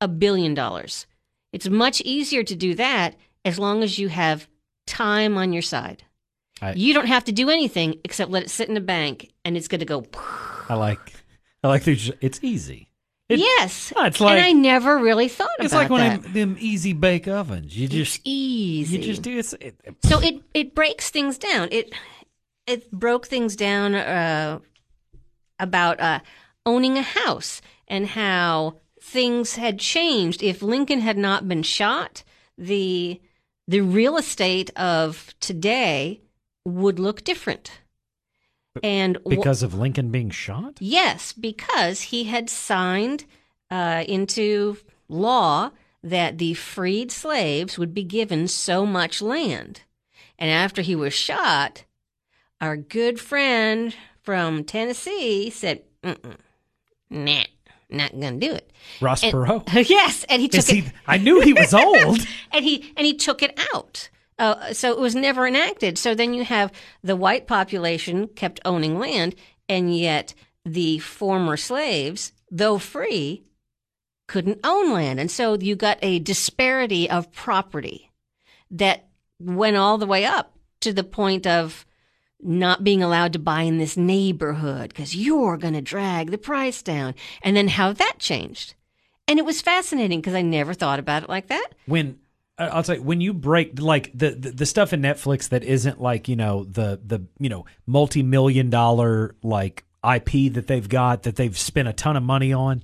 a 0.01 0.09
billion 0.09 0.55
dollars. 0.55 1.07
It's 1.53 1.69
much 1.69 2.01
easier 2.01 2.43
to 2.43 2.55
do 2.57 2.75
that 2.75 3.15
as 3.45 3.59
long 3.59 3.83
as 3.85 3.99
you 3.99 4.09
have 4.09 4.49
time 4.87 5.37
on 5.37 5.53
your 5.53 5.63
side. 5.63 6.05
I- 6.63 6.73
you 6.75 6.95
don't 6.95 7.07
have 7.07 7.25
to 7.25 7.33
do 7.33 7.51
anything 7.51 8.01
except 8.05 8.31
let 8.31 8.43
it 8.45 8.51
sit 8.51 8.69
in 8.69 8.77
a 8.77 8.81
bank 8.81 9.31
and 9.45 9.57
it's 9.57 9.69
going 9.69 9.81
to 9.81 9.85
go. 9.87 10.05
I 10.69 10.75
like 10.75 11.13
I 11.63 11.69
like 11.69 11.85
there's 11.85 12.11
it's 12.21 12.39
easy. 12.43 12.89
It- 13.29 13.39
yes. 13.39 13.93
It's 13.97 14.21
like 14.21 14.37
and 14.39 14.45
I 14.47 14.53
never 14.53 14.99
really 14.99 15.29
thought 15.29 15.49
about 15.57 15.61
it. 15.61 15.65
it's 15.65 15.75
like 15.75 15.91
one 15.91 16.01
that. 16.01 16.19
of 16.27 16.33
them, 16.33 16.57
easy 16.61 16.93
bake 16.93 17.27
ovens. 17.27 17.77
You 17.77 17.85
It's 17.87 17.95
just 17.95 18.21
easy. 18.25 18.99
you 18.99 19.03
just 19.03 19.23
do 19.23 19.39
it's 19.39 19.53
it, 19.55 19.75
it- 19.85 19.97
So 20.05 20.21
it 20.21 20.43
it 20.53 20.75
breaks 20.75 21.11
things 21.11 21.39
down. 21.39 21.69
It 21.73 21.93
it 22.67 22.91
broke 22.91 23.27
things 23.27 23.57
down 23.57 23.95
uh, 23.95 24.59
about 25.59 26.01
uh, 26.01 26.21
owning 26.65 26.97
a 26.99 27.03
house 27.03 27.61
and 27.89 28.07
how 28.07 28.77
things 29.03 29.57
had 29.57 29.79
changed. 29.79 30.43
If 30.43 30.63
Lincoln 30.63 31.01
had 31.01 31.19
not 31.19 31.47
been 31.49 31.63
shot, 31.63 32.23
the 32.57 33.21
the 33.69 33.81
real 33.81 34.17
estate 34.17 34.71
of 34.77 35.35
today 35.41 36.21
would 36.65 36.99
look 36.99 37.25
different. 37.25 37.81
And 38.83 39.19
because 39.29 39.63
of 39.63 39.75
Lincoln 39.75 40.11
being 40.11 40.31
shot. 40.31 40.75
Yes, 40.81 41.33
because 41.33 42.01
he 42.03 42.25
had 42.25 42.51
signed 42.51 43.25
uh, 43.71 44.03
into 44.09 44.79
law 45.09 45.71
that 46.03 46.39
the 46.39 46.55
freed 46.55 47.13
slaves 47.13 47.79
would 47.79 47.95
be 47.95 48.03
given 48.03 48.49
so 48.49 48.85
much 48.85 49.23
land. 49.23 49.83
And 50.39 50.51
after 50.51 50.83
he 50.83 50.97
was 50.97 51.15
shot, 51.15 51.85
our 52.61 52.77
good 52.77 53.21
friend 53.21 53.95
from 54.23 54.65
Tennessee 54.65 55.51
said, 55.51 55.83
nah, 57.11 57.45
not 57.89 58.11
to 58.11 58.31
do 58.33 58.53
it. 58.53 58.73
Ross 59.01 59.23
And- 59.23 59.33
Perot. 59.33 59.89
yes, 59.89 60.25
and 60.29 60.43
he 60.43 60.49
took 60.49 60.59
Is 60.59 60.69
he, 60.69 60.79
it 60.81 60.93
I 61.07 61.19
knew 61.19 61.41
he 61.41 61.53
was 61.53 61.73
old. 61.75 62.19
and 62.51 62.65
he 62.65 62.93
and 62.97 63.07
he 63.07 63.15
took 63.15 63.41
it 63.43 63.59
out. 63.73 64.09
Uh, 64.39 64.73
so 64.73 64.91
it 64.91 64.99
was 64.99 65.15
never 65.15 65.47
enacted. 65.47 65.97
So 65.97 66.15
then 66.15 66.35
you 66.35 66.45
have 66.45 66.73
the 67.03 67.17
white 67.17 67.47
population 67.47 68.29
kept 68.29 68.61
owning 68.65 68.99
land, 68.99 69.35
and 69.69 69.97
yet 69.97 70.35
the 70.65 70.99
former 70.99 71.57
slaves, 71.57 72.33
though 72.51 72.79
free, 72.79 73.45
couldn't 74.27 74.61
own 74.65 74.93
land, 74.93 75.21
and 75.21 75.31
so 75.31 75.55
you 75.55 75.77
got 75.77 75.99
a 76.03 76.19
disparity 76.19 77.09
of 77.09 77.31
property 77.33 78.11
that 78.71 79.07
went 79.39 79.77
all 79.77 79.99
the 79.99 80.07
way 80.07 80.25
up 80.25 80.57
to 80.81 80.93
the 80.93 81.05
point 81.05 81.47
of 81.47 81.85
not 82.41 82.85
being 82.85 83.03
allowed 83.03 83.33
to 83.35 83.39
buy 83.39 83.63
in 83.63 83.79
this 83.79 83.97
neighborhood 83.97 84.89
because 84.89 85.15
you're 85.15 85.57
going 85.57 85.75
to 85.75 85.81
drag 85.81 86.31
the 86.31 86.39
price 86.39 86.83
down, 86.83 87.15
and 87.43 87.57
then 87.57 87.69
how 87.69 87.93
that 87.93 88.17
changed. 88.19 88.75
And 89.29 89.39
it 89.39 89.45
was 89.45 89.63
fascinating 89.63 90.21
because 90.21 90.35
I 90.35 90.43
never 90.43 90.75
thought 90.75 90.99
about 90.99 91.23
it 91.23 91.29
like 91.29 91.47
that. 91.49 91.69
when 91.87 92.19
I'll 92.59 92.83
tell 92.85 92.97
you 92.97 93.03
when 93.03 93.21
you 93.21 93.33
break 93.35 93.81
like 93.81 94.11
the, 94.17 94.31
the 94.31 94.51
the 94.53 94.67
stuff 94.67 94.93
in 94.93 95.03
Netflix 95.03 95.49
that 95.49 95.65
isn't 95.65 96.01
like 96.01 96.29
you 96.29 96.37
know 96.37 96.65
the 96.65 97.01
the 97.05 97.27
you 97.39 97.49
know 97.49 97.65
multi 97.87 98.23
million 98.23 98.71
dollar 98.71 99.35
like 99.43 99.85
IP 100.05 100.53
that 100.55 100.67
they've 100.67 100.89
got 100.89 101.25
that 101.25 101.37
they've 101.37 101.57
spent 101.59 101.89
a 101.89 101.93
ton 101.93 102.17
of 102.17 102.23
money 102.23 102.53
on. 102.53 102.83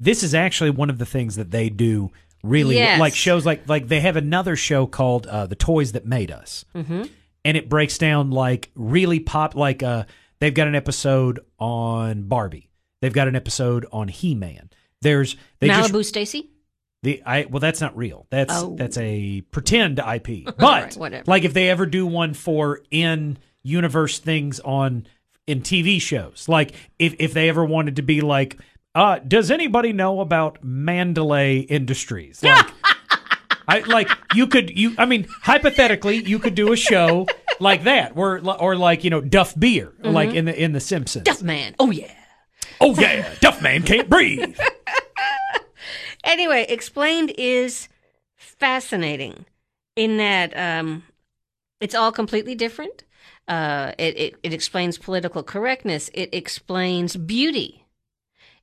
This 0.00 0.22
is 0.22 0.34
actually 0.34 0.70
one 0.70 0.90
of 0.90 0.98
the 0.98 1.06
things 1.06 1.36
that 1.36 1.50
they 1.50 1.68
do 1.68 2.10
really 2.42 2.74
Yes. 2.76 2.98
like 2.98 3.14
shows 3.14 3.46
like 3.46 3.68
like 3.68 3.86
they 3.88 4.00
have 4.00 4.16
another 4.16 4.56
show 4.56 4.86
called 4.86 5.26
uh, 5.28 5.46
the 5.46 5.54
Toys 5.54 5.92
That 5.92 6.04
Made 6.06 6.30
Us, 6.32 6.64
Mm-hmm. 6.74 7.02
and 7.44 7.56
it 7.56 7.68
breaks 7.68 7.98
down 7.98 8.30
like 8.32 8.70
really 8.74 9.20
pop 9.20 9.54
like 9.54 9.82
uh 9.82 10.04
they've 10.40 10.52
got 10.54 10.66
an 10.66 10.74
episode 10.74 11.38
on 11.60 12.24
Barbie, 12.24 12.68
they've 13.00 13.12
got 13.12 13.28
an 13.28 13.36
episode 13.36 13.86
on 13.92 14.08
He 14.08 14.34
Man. 14.34 14.70
There's 15.02 15.36
they 15.60 15.68
just 15.68 15.92
Malibu 15.92 16.04
Stacy? 16.04 16.50
The 17.04 17.22
I 17.24 17.44
well, 17.44 17.60
that's 17.60 17.80
not 17.80 17.96
real. 17.96 18.26
That's 18.30 18.52
Oh. 18.54 18.74
that's 18.76 18.98
a 18.98 19.42
pretend 19.52 19.98
IP. 20.00 20.44
But 20.58 20.96
right, 20.98 21.26
like 21.28 21.44
if 21.44 21.52
they 21.54 21.70
ever 21.70 21.86
do 21.86 22.06
one 22.06 22.34
for 22.34 22.80
in 22.90 23.38
universe 23.62 24.18
things 24.18 24.58
on 24.60 25.06
in 25.46 25.60
TV 25.60 26.00
shows, 26.00 26.48
like 26.48 26.74
if 26.98 27.14
if 27.18 27.32
they 27.32 27.48
ever 27.48 27.64
wanted 27.64 27.96
to 27.96 28.02
be 28.02 28.20
like, 28.20 28.58
uh, 28.94 29.18
does 29.18 29.50
anybody 29.50 29.92
know 29.92 30.20
about 30.20 30.62
Mandalay 30.64 31.58
Industries? 31.60 32.42
Like, 33.66 33.86
I 33.86 33.90
like 33.90 34.10
you 34.34 34.46
could 34.46 34.76
you. 34.76 34.94
I 34.98 35.06
mean, 35.06 35.26
hypothetically, 35.42 36.16
you 36.22 36.38
could 36.38 36.54
do 36.54 36.72
a 36.74 36.76
show 36.76 37.26
like 37.60 37.84
that, 37.84 38.14
where 38.14 38.38
or 38.60 38.76
like 38.76 39.04
you 39.04 39.10
know 39.10 39.22
Duff 39.22 39.58
Beer, 39.58 39.90
like 40.02 40.34
in 40.34 40.44
the 40.44 40.54
in 40.62 40.72
the 40.72 40.80
Simpsons. 40.80 41.24
Duff 41.24 41.42
Man. 41.42 41.74
Oh, 41.78 41.90
yeah. 41.90 42.12
Oh 42.80 42.94
yeah, 42.94 43.32
Duff 43.40 43.62
Man 43.62 43.82
can't 43.82 44.10
breathe. 44.10 44.54
Anyway, 46.24 46.66
Explained 46.68 47.32
is 47.38 47.88
fascinating 48.36 49.44
in 49.94 50.16
that 50.16 50.56
um, 50.56 51.04
it's 51.80 51.94
all 51.94 52.10
completely 52.12 52.54
different. 52.54 53.04
Uh, 53.46 53.92
it, 53.98 54.18
it 54.18 54.34
it 54.42 54.52
explains 54.52 54.96
political 54.98 55.42
correctness. 55.42 56.10
It 56.14 56.30
explains 56.32 57.14
beauty. 57.16 57.84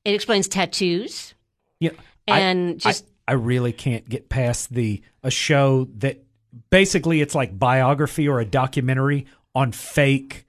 It 0.03 0.15
explains 0.15 0.47
tattoos 0.47 1.35
Yeah, 1.79 1.91
I- 2.27 2.39
and 2.39 2.79
just 2.79 3.05
I 3.27 3.33
really 3.33 3.71
can't 3.71 4.07
get 4.09 4.27
past 4.29 4.73
the 4.73 5.01
a 5.23 5.29
show 5.29 5.87
that 5.99 6.23
basically 6.71 7.21
it's 7.21 7.35
like 7.35 7.57
biography 7.57 8.27
or 8.27 8.39
a 8.39 8.45
documentary 8.45 9.27
on 9.53 9.71
fake 9.71 10.47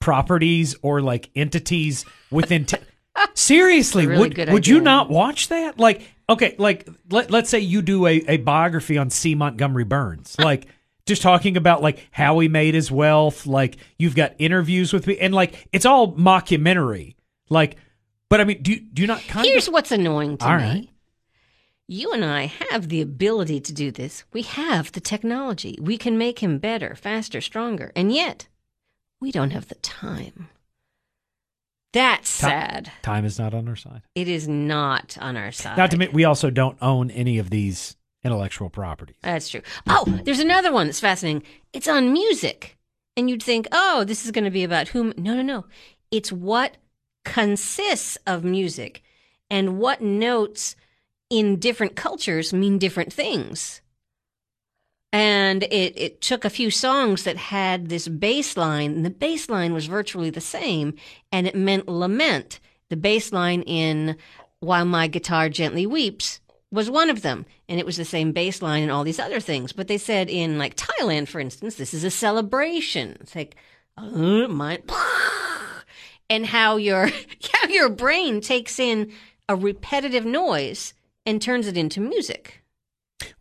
properties 0.00 0.74
or 0.82 1.02
like 1.02 1.30
entities 1.34 2.04
within. 2.30 2.64
T- 2.66 2.78
Seriously, 3.34 4.06
really 4.06 4.28
would 4.28 4.48
would 4.50 4.66
you 4.66 4.80
not 4.80 5.10
watch 5.10 5.48
that? 5.48 5.78
Like, 5.78 6.02
okay, 6.28 6.54
like 6.58 6.88
let 7.10 7.30
let's 7.30 7.50
say 7.50 7.60
you 7.60 7.82
do 7.82 8.06
a, 8.06 8.16
a 8.28 8.36
biography 8.38 8.98
on 8.98 9.10
C. 9.10 9.34
Montgomery 9.34 9.84
Burns, 9.84 10.36
like. 10.40 10.66
Just 11.06 11.22
talking 11.22 11.56
about 11.56 11.80
like 11.80 12.06
how 12.10 12.38
he 12.38 12.48
made 12.48 12.74
his 12.74 12.90
wealth, 12.90 13.46
like 13.46 13.78
you've 13.98 14.14
got 14.14 14.34
interviews 14.38 14.92
with 14.92 15.06
me, 15.06 15.16
and 15.16 15.32
like 15.34 15.66
it's 15.72 15.86
all 15.86 16.12
mockumentary, 16.12 17.14
like. 17.48 17.76
But 18.28 18.42
I 18.42 18.44
mean, 18.44 18.60
do 18.60 18.72
you, 18.72 18.80
do 18.80 19.00
you 19.00 19.08
not 19.08 19.22
kind 19.22 19.46
here's 19.46 19.68
of? 19.68 19.72
what's 19.72 19.90
annoying 19.90 20.36
to 20.36 20.44
All 20.46 20.58
me. 20.58 20.62
right. 20.62 20.88
You 21.86 22.12
and 22.12 22.22
I 22.22 22.52
have 22.70 22.90
the 22.90 23.00
ability 23.00 23.58
to 23.60 23.72
do 23.72 23.90
this. 23.90 24.24
We 24.34 24.42
have 24.42 24.92
the 24.92 25.00
technology. 25.00 25.78
We 25.80 25.96
can 25.96 26.18
make 26.18 26.40
him 26.40 26.58
better, 26.58 26.94
faster, 26.94 27.40
stronger. 27.40 27.90
And 27.96 28.12
yet, 28.12 28.46
we 29.18 29.32
don't 29.32 29.52
have 29.52 29.68
the 29.68 29.76
time. 29.76 30.50
That's 31.92 32.36
Ti- 32.38 32.46
sad. 32.46 32.92
Time 33.02 33.24
is 33.24 33.38
not 33.38 33.54
on 33.54 33.68
our 33.68 33.76
side. 33.76 34.02
It 34.14 34.28
is 34.28 34.46
not 34.46 35.16
on 35.20 35.36
our 35.36 35.52
side. 35.52 35.76
Not 35.76 35.90
to 35.92 35.96
mention, 35.96 36.14
we 36.14 36.24
also 36.24 36.50
don't 36.50 36.76
own 36.82 37.10
any 37.10 37.38
of 37.38 37.50
these 37.50 37.96
intellectual 38.24 38.68
properties. 38.68 39.16
That's 39.22 39.48
true. 39.48 39.62
Oh, 39.86 40.04
there's 40.24 40.40
another 40.40 40.72
one 40.72 40.86
that's 40.86 41.00
fascinating. 41.00 41.44
It's 41.72 41.88
on 41.88 42.12
music. 42.12 42.76
And 43.16 43.28
you'd 43.28 43.42
think, 43.42 43.66
oh, 43.72 44.04
this 44.04 44.24
is 44.24 44.30
going 44.30 44.44
to 44.44 44.50
be 44.50 44.64
about 44.64 44.88
whom. 44.88 45.12
No, 45.16 45.34
no, 45.34 45.42
no. 45.42 45.64
It's 46.10 46.30
what 46.30 46.76
consists 47.24 48.16
of 48.26 48.44
music 48.44 49.02
and 49.50 49.78
what 49.78 50.00
notes 50.00 50.76
in 51.30 51.58
different 51.58 51.96
cultures 51.96 52.52
mean 52.52 52.78
different 52.78 53.12
things. 53.12 53.80
And 55.12 55.62
it, 55.64 55.96
it 55.96 56.20
took 56.20 56.44
a 56.44 56.50
few 56.50 56.70
songs 56.70 57.22
that 57.24 57.36
had 57.36 57.88
this 57.88 58.08
bass 58.08 58.56
line, 58.56 58.92
and 58.92 59.06
the 59.06 59.10
bass 59.10 59.48
line 59.48 59.72
was 59.72 59.86
virtually 59.86 60.30
the 60.30 60.40
same, 60.40 60.94
and 61.32 61.46
it 61.46 61.54
meant 61.54 61.88
lament. 61.88 62.60
The 62.90 62.96
bass 62.96 63.32
line 63.32 63.62
in 63.62 64.16
While 64.60 64.84
My 64.84 65.06
Guitar 65.06 65.48
Gently 65.48 65.86
Weeps 65.86 66.40
was 66.70 66.90
one 66.90 67.08
of 67.08 67.22
them, 67.22 67.46
and 67.68 67.80
it 67.80 67.86
was 67.86 67.96
the 67.96 68.04
same 68.04 68.32
bass 68.32 68.60
line 68.60 68.82
in 68.82 68.90
all 68.90 69.04
these 69.04 69.18
other 69.18 69.40
things. 69.40 69.72
But 69.72 69.88
they 69.88 69.98
said 69.98 70.28
in 70.28 70.58
like 70.58 70.76
Thailand, 70.76 71.28
for 71.28 71.40
instance, 71.40 71.76
this 71.76 71.94
is 71.94 72.04
a 72.04 72.10
celebration. 72.10 73.16
It's 73.20 73.34
like, 73.34 73.56
uh, 73.96 74.48
my, 74.48 74.82
and 76.30 76.46
how 76.46 76.76
your 76.76 77.06
how 77.52 77.68
your 77.68 77.88
brain 77.88 78.40
takes 78.40 78.78
in 78.78 79.12
a 79.48 79.56
repetitive 79.56 80.26
noise 80.26 80.92
and 81.24 81.40
turns 81.40 81.66
it 81.66 81.76
into 81.76 82.00
music. 82.00 82.62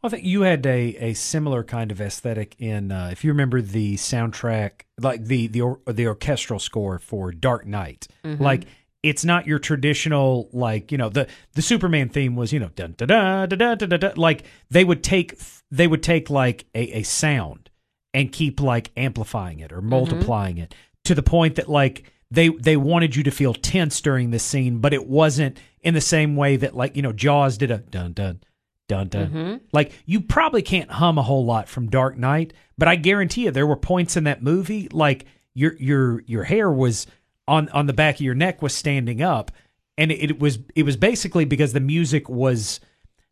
Well, 0.02 0.10
I 0.10 0.16
think 0.16 0.26
you 0.26 0.42
had 0.42 0.66
a, 0.66 0.96
a 0.98 1.14
similar 1.14 1.64
kind 1.64 1.92
of 1.92 2.00
aesthetic 2.00 2.56
in, 2.60 2.92
uh, 2.92 3.10
if 3.12 3.24
you 3.24 3.32
remember 3.32 3.62
the 3.62 3.96
soundtrack, 3.96 4.82
like 5.00 5.26
the 5.26 5.48
the 5.48 5.62
or, 5.62 5.80
the 5.88 6.08
orchestral 6.08 6.60
score 6.60 7.00
for 7.00 7.32
Dark 7.32 7.66
Knight. 7.66 8.08
Mm-hmm. 8.24 8.44
Like 8.44 8.66
it's 9.04 9.24
not 9.26 9.48
your 9.48 9.60
traditional 9.60 10.50
like 10.54 10.92
you 10.92 10.98
know 10.98 11.10
the 11.10 11.28
the 11.54 11.62
Superman 11.62 12.10
theme 12.10 12.36
was 12.36 12.52
you 12.54 12.60
know 12.60 12.70
dun 12.76 12.94
da 12.98 13.06
da 13.06 13.46
da 13.46 13.76
da 13.76 13.76
da 13.76 13.98
da. 13.98 14.12
Like 14.16 14.44
they 14.70 14.84
would 14.84 15.04
take 15.04 15.40
they 15.72 15.88
would 15.88 16.04
take 16.04 16.30
like 16.30 16.66
a, 16.76 17.00
a 17.00 17.04
sound 17.04 17.70
and 18.14 18.32
keep 18.32 18.60
like 18.62 18.92
amplifying 18.98 19.60
it 19.60 19.72
or 19.72 19.78
Mm-hmm. 19.78 19.90
multiplying 19.90 20.58
it 20.58 20.74
to 21.06 21.16
the 21.16 21.24
point 21.24 21.56
that 21.56 21.70
like 21.70 22.12
they 22.30 22.50
they 22.50 22.76
wanted 22.78 23.16
you 23.16 23.24
to 23.24 23.32
feel 23.32 23.54
tense 23.54 24.02
during 24.02 24.32
the 24.32 24.40
scene, 24.40 24.80
but 24.80 24.94
it 24.94 25.08
wasn't 25.08 25.58
in 25.82 25.94
the 25.94 26.02
same 26.02 26.36
way 26.36 26.56
that 26.58 26.76
like 26.76 26.96
you 26.96 27.02
know 27.02 27.14
Jaws 27.14 27.58
did 27.58 27.72
a 27.72 27.78
dun 27.78 28.14
dun 28.14 28.42
dun 28.88 29.08
dun. 29.10 29.28
Mm-hmm. 29.28 29.56
Like 29.74 29.92
you 30.06 30.22
probably 30.22 30.62
can't 30.62 30.90
hum 30.90 31.18
a 31.18 31.24
whole 31.24 31.46
lot 31.46 31.70
from 31.70 31.90
Dark 31.90 32.18
Knight, 32.18 32.54
but 32.78 32.88
I 32.88 32.96
guarantee 32.96 33.46
you 33.46 33.52
there 33.52 33.68
were 33.68 33.76
points 33.76 34.18
in 34.18 34.24
that 34.26 34.44
movie 34.44 34.88
like 34.92 35.26
your 35.54 35.76
your 35.78 36.22
your 36.22 36.44
hair 36.44 36.72
was 36.72 37.08
on 37.48 37.70
on 37.70 37.88
the 37.88 37.94
back 37.94 38.16
of 38.16 38.22
your 38.22 38.36
neck 38.36 38.62
was 38.62 38.74
standing 38.74 39.22
up, 39.22 39.52
and 39.98 40.12
it, 40.12 40.32
it 40.32 40.40
was 40.40 40.60
it 40.76 40.84
was 40.84 40.98
basically 40.98 41.46
because 41.46 41.74
the 41.74 41.80
music 41.80 42.30
was 42.30 42.80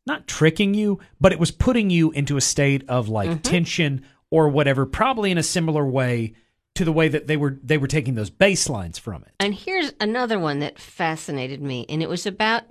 not 0.05 0.27
tricking 0.27 0.73
you, 0.73 0.99
but 1.19 1.31
it 1.31 1.39
was 1.39 1.51
putting 1.51 1.89
you 1.89 2.11
into 2.11 2.37
a 2.37 2.41
state 2.41 2.83
of 2.87 3.09
like 3.09 3.41
tension 3.43 4.05
or 4.29 4.49
whatever, 4.49 4.85
probably 4.85 5.31
in 5.31 5.37
a 5.37 5.43
similar 5.43 5.85
way 5.85 6.33
to 6.75 6.85
the 6.85 6.91
way 6.91 7.07
that 7.07 7.27
they 7.27 7.37
were 7.37 7.57
they 7.63 7.77
were 7.77 7.87
taking 7.87 8.15
those 8.15 8.29
bass 8.29 8.69
lines 8.69 8.99
from 8.99 9.23
it. 9.23 9.31
And 9.39 9.53
here's 9.53 9.93
another 9.99 10.39
one 10.39 10.59
that 10.59 10.79
fascinated 10.79 11.61
me, 11.61 11.85
and 11.89 12.03
it 12.03 12.09
was 12.09 12.25
about 12.25 12.63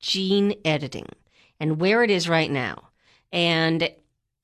gene 0.00 0.54
editing 0.64 1.06
and 1.60 1.80
where 1.80 2.02
it 2.02 2.10
is 2.10 2.28
right 2.28 2.50
now. 2.50 2.88
And 3.32 3.88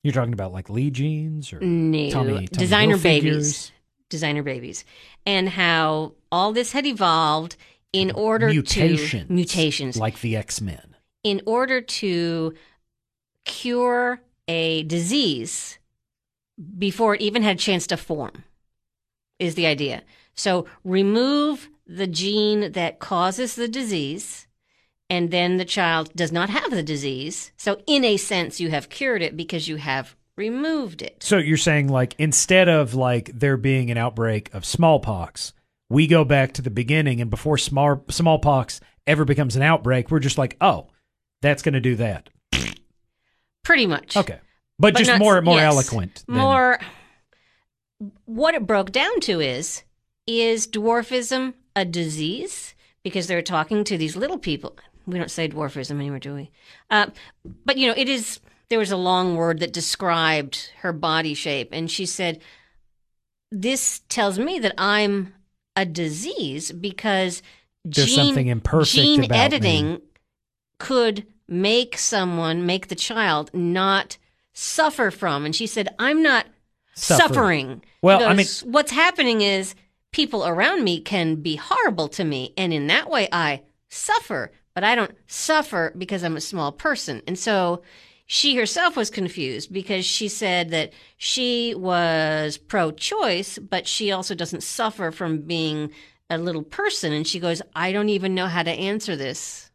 You're 0.03 0.13
talking 0.13 0.33
about 0.33 0.51
like 0.53 0.69
Lee 0.69 0.89
jeans 0.91 1.53
or 1.53 1.59
no, 1.59 2.09
Tommy- 2.09 2.33
Tommy 2.33 2.47
designer 2.47 2.97
babies, 2.97 3.71
designer 4.09 4.43
babies, 4.43 4.83
and 5.25 5.49
how 5.49 6.13
all 6.31 6.51
this 6.53 6.71
had 6.71 6.85
evolved 6.85 7.55
in 7.91 8.11
order 8.11 8.49
mutations, 8.49 9.27
to 9.27 9.33
mutations 9.33 9.97
like 9.97 10.19
the 10.21 10.35
X 10.35 10.59
Men. 10.61 10.95
in 11.23 11.41
order 11.45 11.79
to 11.79 12.53
cure 13.45 14.21
a 14.47 14.83
disease 14.83 15.77
before 16.77 17.15
it 17.15 17.21
even 17.21 17.43
had 17.43 17.55
a 17.55 17.59
chance 17.59 17.87
to 17.87 17.97
form 17.97 18.43
is 19.39 19.55
the 19.55 19.65
idea. 19.65 20.03
So 20.35 20.65
remove 20.83 21.69
the 21.85 22.07
gene 22.07 22.71
that 22.73 22.99
causes 22.99 23.55
the 23.55 23.67
disease 23.67 24.47
and 25.09 25.31
then 25.31 25.57
the 25.57 25.65
child 25.65 26.11
does 26.15 26.31
not 26.31 26.49
have 26.49 26.71
the 26.71 26.83
disease 26.83 27.51
so 27.57 27.81
in 27.87 28.03
a 28.03 28.17
sense 28.17 28.59
you 28.59 28.69
have 28.69 28.89
cured 28.89 29.21
it 29.21 29.35
because 29.37 29.67
you 29.67 29.75
have 29.77 30.15
removed 30.37 31.01
it 31.01 31.21
So 31.21 31.37
you're 31.37 31.57
saying 31.57 31.89
like 31.89 32.15
instead 32.17 32.67
of 32.69 32.93
like 32.95 33.31
there 33.37 33.57
being 33.57 33.91
an 33.91 33.97
outbreak 33.97 34.51
of 34.53 34.65
smallpox, 34.65 35.53
we 35.89 36.07
go 36.07 36.23
back 36.25 36.53
to 36.53 36.61
the 36.63 36.71
beginning 36.71 37.21
and 37.21 37.29
before 37.29 37.57
small 37.59 38.03
smallpox 38.09 38.81
ever 39.05 39.25
becomes 39.25 39.55
an 39.55 39.61
outbreak, 39.61 40.09
we're 40.09 40.17
just 40.19 40.39
like, 40.39 40.57
oh, 40.59 40.87
that's 41.43 41.61
going 41.61 41.73
to 41.73 41.79
do 41.81 41.95
that. 41.97 42.29
pretty 43.63 43.85
much 43.85 44.17
Okay, 44.17 44.39
but, 44.79 44.93
But 44.93 44.97
just 44.97 45.09
not- 45.11 45.19
more 45.19 45.39
more 45.43 45.57
yes. 45.59 45.71
eloquent. 45.73 46.23
than- 46.27 46.37
more 46.37 46.79
what 48.25 48.55
it 48.55 48.65
broke 48.67 48.91
down 48.91 49.19
to 49.21 49.39
is 49.39 49.83
is 50.25 50.67
dwarfism 50.67 51.53
a 51.75 51.85
disease 51.85 52.73
because 53.03 53.27
they're 53.27 53.41
talking 53.41 53.83
to 53.83 53.97
these 53.97 54.15
little 54.15 54.37
people 54.39 54.75
we 55.05 55.17
don't 55.17 55.31
say 55.31 55.47
dwarfism 55.47 55.91
anymore 55.91 56.19
do 56.19 56.33
we 56.33 56.51
uh, 56.89 57.07
but 57.65 57.77
you 57.77 57.87
know 57.87 57.93
it 57.97 58.09
is 58.09 58.39
there 58.69 58.79
was 58.79 58.91
a 58.91 58.97
long 58.97 59.35
word 59.35 59.59
that 59.59 59.73
described 59.73 60.71
her 60.81 60.93
body 60.93 61.33
shape 61.33 61.69
and 61.71 61.89
she 61.91 62.05
said 62.05 62.39
this 63.51 64.01
tells 64.09 64.39
me 64.39 64.59
that 64.59 64.73
i'm 64.77 65.33
a 65.75 65.85
disease 65.85 66.71
because 66.71 67.41
There's 67.85 68.07
gene, 68.07 68.25
something 68.27 68.47
imperfect 68.47 68.91
gene 68.91 69.23
about 69.23 69.35
me. 69.35 69.37
editing 69.39 70.01
could 70.79 71.25
make 71.47 71.97
someone 71.97 72.65
make 72.65 72.87
the 72.87 72.95
child 72.95 73.51
not 73.53 74.17
suffer 74.53 75.11
from 75.11 75.45
and 75.45 75.55
she 75.55 75.67
said 75.67 75.87
i'm 75.99 76.21
not 76.23 76.45
Suffering. 76.95 77.27
suffering. 77.33 77.83
Well, 78.03 78.19
She 78.19 78.25
I 78.25 78.35
goes, 78.35 78.59
what's 78.65 78.91
happening 78.91 79.41
is 79.41 79.73
people 80.11 80.45
around 80.45 80.83
me 80.83 81.01
can 81.01 81.37
be 81.37 81.55
horrible 81.55 82.07
to 82.09 82.23
me, 82.23 82.53
and 82.55 82.71
in 82.71 82.85
that 82.85 83.09
way, 83.09 83.27
I 83.31 83.63
suffer. 83.89 84.51
But 84.75 84.83
I 84.83 84.95
don't 84.95 85.15
suffer 85.27 85.93
because 85.97 86.23
I'm 86.23 86.37
a 86.37 86.41
small 86.41 86.71
person, 86.71 87.21
and 87.27 87.37
so 87.37 87.83
she 88.25 88.55
herself 88.55 88.95
was 88.95 89.09
confused 89.09 89.71
because 89.71 90.05
she 90.05 90.27
said 90.27 90.69
that 90.71 90.93
she 91.17 91.75
was 91.75 92.57
pro-choice, 92.57 93.59
but 93.59 93.87
she 93.87 94.11
also 94.11 94.33
doesn't 94.33 94.63
suffer 94.63 95.11
from 95.11 95.39
being 95.41 95.91
a 96.29 96.37
little 96.37 96.63
person, 96.63 97.11
and 97.13 97.27
she 97.27 97.39
goes, 97.39 97.61
I 97.75 97.91
don't 97.91 98.09
even 98.09 98.33
know 98.33 98.47
how 98.47 98.63
to 98.63 98.71
answer 98.71 99.15
this. 99.15 99.69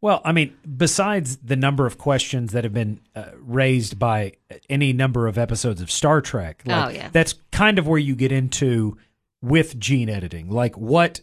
Well, 0.00 0.22
I 0.24 0.32
mean, 0.32 0.56
besides 0.78 1.36
the 1.38 1.56
number 1.56 1.84
of 1.84 1.98
questions 1.98 2.52
that 2.52 2.64
have 2.64 2.72
been 2.72 3.00
uh, 3.14 3.24
raised 3.38 3.98
by 3.98 4.32
any 4.70 4.94
number 4.94 5.26
of 5.26 5.36
episodes 5.36 5.82
of 5.82 5.90
Star 5.90 6.22
Trek, 6.22 6.62
like, 6.64 6.86
Oh, 6.86 6.88
yeah. 6.88 7.10
that's 7.12 7.34
kind 7.52 7.78
of 7.78 7.86
where 7.86 7.98
you 7.98 8.14
get 8.14 8.32
into 8.32 8.96
with 9.42 9.78
gene 9.78 10.08
editing. 10.08 10.48
Like, 10.48 10.78
what? 10.78 11.20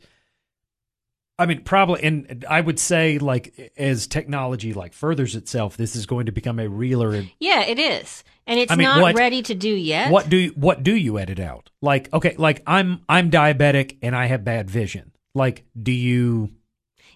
I 1.39 1.45
mean, 1.45 1.61
probably, 1.61 2.03
and 2.03 2.45
I 2.49 2.61
would 2.61 2.79
say, 2.79 3.19
like, 3.19 3.71
as 3.77 4.07
technology 4.07 4.73
like 4.73 4.93
furthers 4.93 5.35
itself, 5.35 5.77
this 5.77 5.95
is 5.95 6.07
going 6.07 6.25
to 6.25 6.31
become 6.31 6.59
a 6.59 6.67
realer. 6.67 7.23
Yeah, 7.39 7.61
it 7.61 7.77
is, 7.77 8.23
and 8.47 8.59
it's 8.59 8.71
I 8.71 8.75
mean, 8.75 8.85
not 8.85 9.01
what- 9.01 9.15
ready 9.15 9.43
to 9.43 9.53
do 9.53 9.69
yet. 9.69 10.11
What 10.11 10.29
do 10.29 10.37
you, 10.37 10.49
what 10.51 10.81
do 10.81 10.95
you 10.95 11.19
edit 11.19 11.39
out? 11.39 11.69
Like, 11.81 12.11
okay, 12.11 12.35
like 12.37 12.63
I'm 12.65 13.01
I'm 13.07 13.29
diabetic 13.29 13.97
and 14.01 14.15
I 14.15 14.25
have 14.25 14.43
bad 14.43 14.69
vision. 14.69 15.11
Like, 15.35 15.63
do 15.79 15.91
you? 15.91 16.49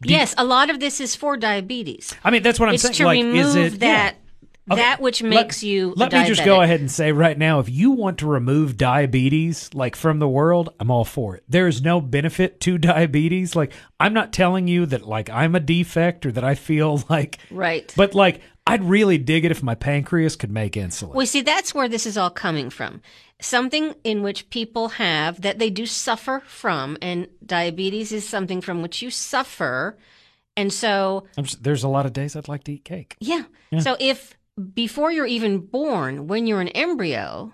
do 0.04 0.10
you- 0.14 0.18
Yes, 0.20 0.36
a 0.38 0.46
lot 0.46 0.70
of 0.70 0.80
this 0.80 1.02
is 1.02 1.16
for 1.16 1.36
diabetes. 1.36 2.14
I 2.24 2.30
mean, 2.30 2.44
that's 2.44 2.60
what 2.60 2.70
I'm 2.70 2.76
it's 2.76 2.84
saying. 2.84 2.94
to 2.96 3.06
like, 3.06 3.18
remove 3.24 3.58
is 3.58 3.74
it 3.74 3.80
that 3.80 4.18
that 4.67 5.02
which 5.02 5.21
makes 5.24 5.63
you. 5.63 5.93
Let 5.97 6.13
me 6.13 6.26
just 6.26 6.45
go 6.45 6.62
ahead 6.62 6.80
and 6.80 6.89
say 6.91 7.12
right 7.12 7.38
now, 7.38 7.60
if 7.60 7.69
you 7.69 7.91
want 7.91 8.19
to 8.19 8.28
remove 8.28 8.78
diabetes 8.78 9.74
like 9.74 9.95
from 9.95 10.19
the 10.19 10.28
world, 10.30 10.74
I'm 10.80 10.91
all 10.91 11.06
for 11.06 11.36
it. 11.36 11.43
There 11.50 11.67
is 11.67 11.82
no 11.82 12.00
benefit 12.02 12.60
to 12.62 12.78
diabetes. 12.78 13.56
Like 13.56 13.74
I'm 14.00 14.13
not 14.13 14.32
telling 14.34 14.67
you 14.67 14.86
that 14.88 15.08
like 15.08 15.30
I'm 15.30 15.56
a 15.56 15.60
defect 15.60 16.26
or 16.26 16.32
that 16.32 16.43
I 16.43 16.56
feel 16.56 17.04
like 17.10 17.39
Right. 17.50 17.91
but 17.97 18.13
like 18.15 18.41
I'd 18.67 18.84
really 18.84 19.17
dig 19.17 19.43
it 19.43 19.52
if 19.52 19.63
my 19.63 19.76
pancreas 19.76 20.36
could 20.36 20.52
make 20.52 20.74
insulin. 20.74 21.13
Well, 21.15 21.26
see, 21.26 21.41
that's 21.41 21.74
where 21.74 21.89
this 21.89 22.06
is 22.06 22.15
all 22.17 22.30
coming 22.30 22.69
from. 22.69 23.02
Something 23.41 23.95
in 24.04 24.21
which 24.21 24.50
people 24.52 24.89
have 24.89 25.41
that 25.41 25.58
they 25.58 25.71
do 25.71 25.88
suffer 25.88 26.43
from, 26.45 26.95
and 27.02 27.28
diabetes 27.43 28.12
is 28.12 28.30
something 28.30 28.62
from 28.62 28.84
which 28.84 29.02
you 29.02 29.10
suffer. 29.10 29.97
And 30.56 30.71
so, 30.71 31.26
I'm 31.38 31.45
just, 31.45 31.63
there's 31.63 31.84
a 31.84 31.88
lot 31.88 32.06
of 32.06 32.13
days 32.13 32.36
I'd 32.36 32.47
like 32.47 32.63
to 32.65 32.74
eat 32.74 32.86
cake. 32.86 33.15
yeah. 33.19 33.43
So 33.80 33.97
if 34.00 34.36
before 34.74 35.12
you're 35.12 35.26
even 35.26 35.60
born, 35.60 36.28
when 36.28 36.47
you're 36.47 36.62
an 36.62 36.69
embryo, 36.69 37.52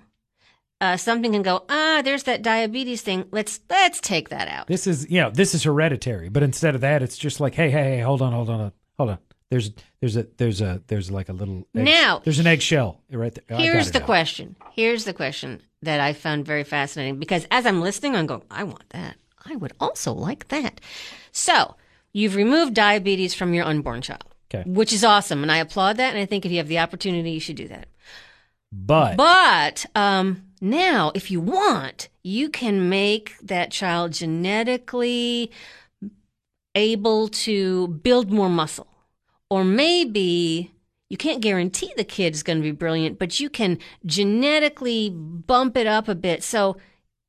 uh, 0.80 0.98
something 0.98 1.32
can 1.32 1.42
go, 1.42 1.64
ah, 1.70 2.02
there's 2.04 2.24
that 2.24 2.42
diabetes 2.42 3.02
thing. 3.02 3.26
Let's 3.32 3.60
let's 3.70 4.00
take 4.00 4.30
that 4.30 4.48
out. 4.48 4.68
This 4.68 4.86
is 4.88 5.10
you 5.10 5.22
know 5.22 5.30
this 5.32 5.56
is 5.56 5.64
hereditary, 5.64 6.30
but 6.30 6.44
instead 6.44 6.76
of 6.76 6.82
that, 6.82 7.02
it's 7.02 7.18
just 7.18 7.40
like 7.40 7.56
hey 7.56 7.70
hey 7.70 7.96
hey 7.96 8.02
hold 8.02 8.22
on 8.22 8.34
hold 8.34 8.50
on 8.50 8.72
hold 8.98 9.10
on. 9.12 9.18
There's 9.50 9.72
there's 10.02 10.18
a 10.18 10.28
there's 10.38 10.62
a 10.62 10.82
there's 10.88 11.10
like 11.10 11.30
a 11.30 11.34
little 11.34 11.68
egg- 11.76 11.86
Now- 11.86 12.22
there's 12.24 12.40
an 12.40 12.48
eggshell 12.48 13.02
right 13.12 13.34
there. 13.48 13.58
Here's 13.58 13.92
the 13.92 14.00
out. 14.02 14.06
question. 14.06 14.56
Here's 14.74 15.06
the 15.06 15.14
question 15.14 15.62
that 15.82 16.00
I 16.00 16.14
found 16.14 16.46
very 16.46 16.64
fascinating 16.64 17.18
because 17.18 17.48
as 17.50 17.66
I'm 17.66 17.82
listening, 17.82 18.16
I'm 18.16 18.26
going, 18.26 18.44
I 18.52 18.64
want 18.64 18.90
that. 18.90 19.16
I 19.46 19.56
would 19.56 19.74
also 19.80 20.12
like 20.12 20.50
that. 20.50 20.82
So 21.32 21.76
you've 22.12 22.36
removed 22.36 22.74
diabetes 22.74 23.34
from 23.34 23.54
your 23.54 23.64
unborn 23.66 24.02
child, 24.02 24.26
Okay. 24.54 24.64
which 24.70 24.94
is 24.94 25.04
awesome. 25.04 25.44
And 25.44 25.52
I 25.52 25.58
applaud 25.58 25.98
that. 25.98 26.14
And 26.14 26.20
I 26.20 26.26
think 26.26 26.46
if 26.46 26.52
you 26.52 26.58
have 26.58 26.70
the 26.70 26.80
opportunity, 26.80 27.32
you 27.32 27.40
should 27.40 27.58
do 27.58 27.68
that. 27.68 27.88
But 28.72 29.18
But 29.18 29.86
um, 29.96 30.44
now, 30.62 31.12
if 31.14 31.30
you 31.32 31.40
want, 31.42 32.10
you 32.24 32.50
can 32.50 32.90
make 32.90 33.36
that 33.42 33.72
child 33.72 34.14
genetically 34.14 35.52
able 36.76 37.28
to 37.28 37.88
build 37.88 38.32
more 38.32 38.50
muscle. 38.50 38.88
Or 39.50 39.64
maybe 39.64 40.74
you 41.10 41.18
can't 41.18 41.42
guarantee 41.42 41.94
the 41.96 42.04
kid 42.04 42.34
is 42.34 42.44
going 42.44 42.58
to 42.58 42.64
be 42.64 42.72
brilliant, 42.72 43.18
but 43.18 43.40
you 43.40 43.50
can 43.50 43.80
genetically 44.06 45.10
bump 45.10 45.78
it 45.78 45.88
up 45.88 46.08
a 46.08 46.16
bit. 46.16 46.44
So, 46.44 46.78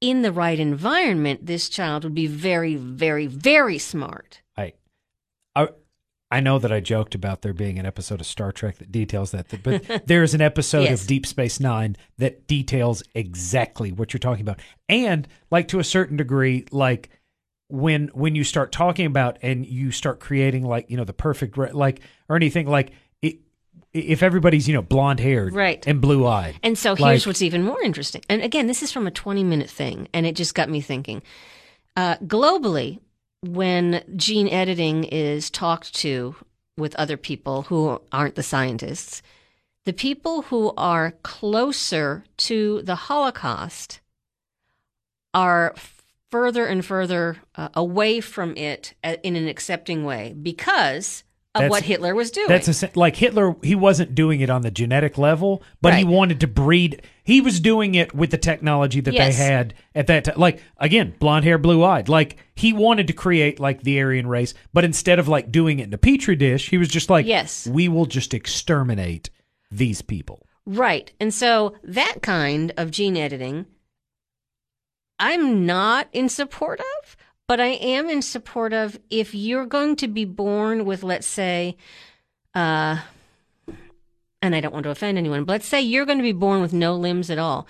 in 0.00 0.22
the 0.22 0.32
right 0.32 0.60
environment, 0.60 1.46
this 1.46 1.68
child 1.68 2.04
would 2.04 2.14
be 2.14 2.28
very, 2.28 2.76
very, 2.76 3.26
very 3.26 3.78
smart. 3.78 4.42
I, 6.30 6.40
know 6.40 6.58
that 6.58 6.72
I 6.72 6.80
joked 6.80 7.14
about 7.14 7.42
there 7.42 7.52
being 7.52 7.78
an 7.78 7.86
episode 7.86 8.20
of 8.20 8.26
Star 8.26 8.52
Trek 8.52 8.78
that 8.78 8.92
details 8.92 9.30
that, 9.32 9.46
but 9.62 9.82
there 10.06 10.22
is 10.22 10.34
an 10.34 10.40
episode 10.40 10.82
Yes. 10.82 11.02
of 11.02 11.06
Deep 11.08 11.26
Space 11.26 11.58
Nine 11.60 11.96
that 12.18 12.46
details 12.46 13.02
exactly 13.14 13.92
what 13.92 14.12
you're 14.12 14.18
talking 14.18 14.42
about, 14.42 14.60
and 14.88 15.26
like 15.50 15.68
to 15.68 15.78
a 15.78 15.84
certain 15.84 16.16
degree, 16.16 16.66
like 16.70 17.10
when 17.68 18.08
when 18.14 18.34
you 18.34 18.44
start 18.44 18.72
talking 18.72 19.04
about 19.06 19.38
and 19.42 19.66
you 19.66 19.90
start 19.90 20.20
creating 20.20 20.64
like 20.64 20.90
you 20.90 20.96
know 20.96 21.04
the 21.04 21.12
perfect 21.12 21.56
re- 21.58 21.70
like 21.72 22.00
or 22.28 22.36
anything 22.36 22.66
like 22.66 22.92
it, 23.20 23.36
if 23.92 24.22
everybody's 24.22 24.66
you 24.66 24.72
know 24.74 24.80
blonde 24.82 25.20
haired 25.20 25.54
Right. 25.54 25.86
and 25.86 26.00
blue 26.00 26.26
eyed 26.26 26.54
And 26.62 26.78
so 26.78 26.94
here's 26.94 27.00
Like- 27.00 27.26
what's 27.26 27.42
even 27.42 27.62
more 27.62 27.80
interesting. 27.82 28.22
And 28.30 28.40
again, 28.42 28.66
this 28.68 28.82
is 28.82 28.90
from 28.90 29.06
a 29.06 29.10
20 29.10 29.44
minute 29.44 29.68
thing, 29.68 30.08
and 30.14 30.24
it 30.26 30.34
just 30.36 30.54
got 30.54 30.68
me 30.70 30.80
thinking. 30.80 31.22
Uh, 31.96 32.16
globally, 32.18 33.00
when 33.42 34.02
gene 34.16 34.48
editing 34.48 35.04
is 35.04 35.50
talked 35.50 35.94
to 35.96 36.34
with 36.76 36.94
other 36.96 37.16
people 37.16 37.62
who 37.62 38.00
aren't 38.12 38.34
the 38.34 38.42
scientists, 38.42 39.22
the 39.84 39.92
people 39.92 40.42
who 40.42 40.72
are 40.76 41.12
closer 41.22 42.24
to 42.36 42.82
the 42.82 42.94
Holocaust 42.94 44.00
are 45.32 45.74
further 46.30 46.66
and 46.66 46.84
further 46.84 47.38
uh, 47.54 47.68
away 47.74 48.20
from 48.20 48.56
it 48.56 48.94
uh, 49.02 49.16
in 49.22 49.36
an 49.36 49.48
accepting 49.48 50.04
way 50.04 50.34
because 50.40 51.24
of 51.54 51.70
what 51.70 51.82
Hitler 51.82 52.14
was 52.14 52.30
doing. 52.30 52.46
That's 52.46 52.82
a, 52.82 52.90
like 52.94 53.16
Hitler. 53.16 53.56
He 53.62 53.74
wasn't 53.74 54.14
doing 54.14 54.40
it 54.40 54.50
on 54.50 54.62
the 54.62 54.70
genetic 54.70 55.18
level, 55.18 55.62
but 55.80 55.94
he 55.94 56.04
wanted 56.04 56.40
to 56.40 56.46
breed. 56.46 57.02
He 57.24 57.40
was 57.40 57.58
doing 57.58 57.94
it 57.96 58.14
with 58.14 58.30
the 58.30 58.38
technology 58.38 59.00
that 59.00 59.12
Yes. 59.14 59.36
they 59.36 59.44
had 59.44 59.74
at 59.94 60.06
that 60.06 60.24
time. 60.24 60.34
Like 60.36 60.62
again, 60.76 61.14
blonde 61.18 61.44
hair, 61.44 61.58
blue 61.58 61.82
eyed. 61.82 62.08
Like 62.08 62.36
he 62.54 62.72
wanted 62.72 63.06
to 63.08 63.12
create 63.12 63.58
like 63.58 63.82
the 63.82 64.00
Aryan 64.00 64.26
race, 64.28 64.54
but 64.72 64.84
instead 64.84 65.18
of 65.18 65.26
like 65.26 65.50
doing 65.50 65.80
it 65.80 65.88
in 65.88 65.94
a 65.94 65.98
petri 65.98 66.36
dish, 66.36 66.68
he 66.70 66.78
was 66.78 66.88
just 66.88 67.10
like, 67.10 67.26
Yes. 67.26 67.66
we 67.66 67.88
will 67.88 68.06
just 68.06 68.34
exterminate 68.34 69.30
these 69.70 70.00
people. 70.02 70.46
Right. 70.64 71.12
And 71.18 71.32
so 71.34 71.74
that 71.82 72.18
kind 72.22 72.72
of 72.76 72.90
gene 72.90 73.16
editing, 73.16 73.66
I'm 75.18 75.66
not 75.66 76.08
in 76.12 76.28
support 76.28 76.80
of, 76.80 77.16
but 77.48 77.60
I 77.60 77.68
am 77.68 78.08
in 78.10 78.22
support 78.22 78.72
of 78.72 79.00
if 79.10 79.34
you're 79.34 79.66
going 79.66 79.96
to 79.96 80.06
be 80.06 80.26
born 80.26 80.84
with, 80.84 81.02
let's 81.02 81.26
say, 81.26 81.76
uh, 82.54 83.00
and 84.42 84.54
I 84.54 84.60
don't 84.60 84.72
want 84.72 84.84
to 84.84 84.90
offend 84.90 85.18
anyone, 85.18 85.44
but 85.44 85.54
let's 85.54 85.66
say 85.66 85.80
you're 85.80 86.06
going 86.06 86.18
to 86.18 86.22
be 86.22 86.32
born 86.32 86.60
with 86.60 86.74
no 86.74 86.94
limbs 86.94 87.30
at 87.30 87.38
all. 87.38 87.66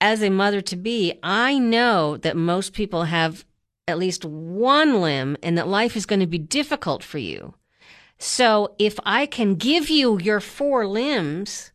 As 0.00 0.22
a 0.22 0.28
mother 0.28 0.60
to 0.60 0.76
be, 0.76 1.18
I 1.22 1.58
know 1.58 2.18
that 2.18 2.36
most 2.36 2.74
people 2.74 3.04
have 3.04 3.46
at 3.88 3.98
least 3.98 4.24
one 4.24 5.00
limb 5.00 5.38
and 5.42 5.56
that 5.56 5.66
life 5.66 5.96
is 5.96 6.06
going 6.06 6.20
to 6.20 6.26
be 6.26 6.38
difficult 6.38 7.02
for 7.02 7.18
you. 7.18 7.54
So 8.18 8.74
if 8.78 8.98
I 9.04 9.24
can 9.24 9.54
give 9.54 9.88
you 9.88 10.20
your 10.20 10.40
four 10.40 10.86
limbs, 10.86 11.72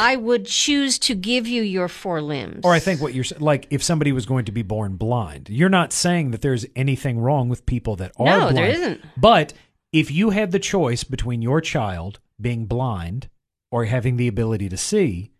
I 0.00 0.16
would 0.16 0.46
choose 0.46 0.98
to 1.00 1.14
give 1.14 1.46
you 1.46 1.62
your 1.62 1.88
four 1.88 2.22
limbs. 2.22 2.60
Or 2.64 2.72
I 2.72 2.78
think 2.78 3.00
what 3.00 3.12
you're 3.12 3.24
like, 3.38 3.66
if 3.70 3.82
somebody 3.82 4.12
was 4.12 4.24
going 4.24 4.46
to 4.46 4.52
be 4.52 4.62
born 4.62 4.96
blind, 4.96 5.50
you're 5.50 5.68
not 5.68 5.92
saying 5.92 6.30
that 6.30 6.40
there's 6.40 6.64
anything 6.74 7.20
wrong 7.20 7.48
with 7.48 7.66
people 7.66 7.96
that 7.96 8.12
are 8.16 8.24
blind. 8.24 8.40
No, 8.40 8.40
blind. 8.40 8.56
there 8.56 8.68
isn't. 8.68 9.00
But 9.16 9.52
if 9.92 10.10
you 10.10 10.30
had 10.30 10.52
the 10.52 10.58
choice 10.58 11.04
between 11.04 11.42
your 11.42 11.60
child 11.60 12.18
being 12.40 12.64
blind 12.64 13.28
or 13.70 13.84
having 13.84 14.16
the 14.16 14.28
ability 14.28 14.68
to 14.70 14.76
see, 14.76 15.32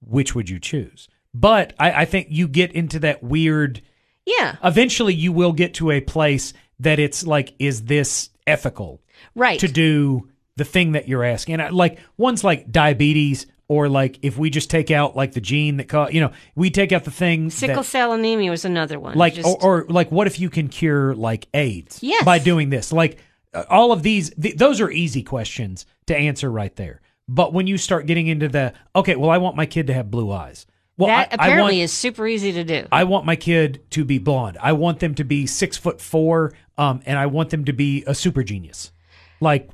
which 0.00 0.34
would 0.34 0.48
you 0.48 0.58
choose? 0.58 1.08
But 1.34 1.74
I, 1.78 2.02
I 2.02 2.04
think 2.06 2.28
you 2.30 2.48
get 2.48 2.72
into 2.72 2.98
that 3.00 3.22
weird. 3.22 3.82
Yeah, 4.24 4.56
Eventually, 4.64 5.14
you 5.14 5.30
will 5.30 5.52
get 5.52 5.74
to 5.74 5.90
a 5.90 6.00
place 6.00 6.52
that 6.80 6.98
it's 6.98 7.26
like, 7.26 7.54
is 7.58 7.82
this 7.82 8.30
ethical 8.46 9.02
right. 9.34 9.60
to 9.60 9.68
do 9.68 10.28
the 10.56 10.64
thing 10.64 10.92
that 10.92 11.08
you're 11.08 11.24
asking? 11.24 11.54
And 11.54 11.62
I, 11.62 11.68
like 11.70 11.98
one's 12.16 12.42
like 12.44 12.70
diabetes, 12.70 13.46
or 13.68 13.88
like 13.88 14.18
if 14.22 14.38
we 14.38 14.50
just 14.50 14.70
take 14.70 14.90
out 14.90 15.16
like 15.16 15.32
the 15.32 15.40
gene 15.40 15.76
that 15.78 15.88
cause, 15.88 16.12
you 16.12 16.20
know, 16.20 16.32
we 16.54 16.70
take 16.70 16.92
out 16.92 17.04
the 17.04 17.10
thing 17.10 17.50
Sickle 17.50 17.76
that, 17.76 17.84
cell 17.84 18.12
anemia 18.12 18.50
was 18.50 18.64
another 18.64 18.98
one. 19.00 19.16
like 19.16 19.34
Just- 19.34 19.48
or, 19.62 19.82
or 19.82 19.86
like 19.88 20.10
what 20.12 20.26
if 20.26 20.38
you 20.40 20.50
can 20.50 20.68
cure 20.68 21.14
like 21.14 21.48
AIDS 21.54 21.98
Yes. 22.02 22.24
by 22.24 22.38
doing 22.38 22.70
this? 22.70 22.92
Like 22.92 23.18
uh, 23.54 23.64
all 23.68 23.90
of 23.92 24.02
these, 24.02 24.30
th- 24.34 24.56
those 24.56 24.80
are 24.80 24.90
easy 24.90 25.22
questions 25.22 25.84
to 26.06 26.16
answer 26.16 26.50
right 26.50 26.74
there. 26.76 27.00
But 27.28 27.52
when 27.52 27.66
you 27.66 27.76
start 27.76 28.06
getting 28.06 28.28
into 28.28 28.48
the 28.48 28.72
okay, 28.94 29.16
well, 29.16 29.30
I 29.30 29.38
want 29.38 29.56
my 29.56 29.66
kid 29.66 29.88
to 29.88 29.94
have 29.94 30.10
blue 30.10 30.30
eyes. 30.30 30.64
Well, 30.98 31.08
that 31.08 31.28
I, 31.32 31.42
I 31.42 31.46
apparently 31.46 31.74
want, 31.74 31.82
is 31.84 31.92
super 31.92 32.26
easy 32.26 32.52
to 32.52 32.64
do. 32.64 32.86
I 32.92 33.04
want 33.04 33.26
my 33.26 33.36
kid 33.36 33.82
to 33.90 34.04
be 34.04 34.18
blonde. 34.18 34.56
I 34.62 34.72
want 34.72 35.00
them 35.00 35.14
to 35.16 35.24
be 35.24 35.44
six 35.46 35.76
foot 35.76 36.00
four, 36.00 36.54
um, 36.78 37.00
and 37.04 37.18
I 37.18 37.26
want 37.26 37.50
them 37.50 37.64
to 37.66 37.72
be 37.72 38.02
a 38.06 38.14
super 38.14 38.42
genius. 38.42 38.92
Like, 39.40 39.68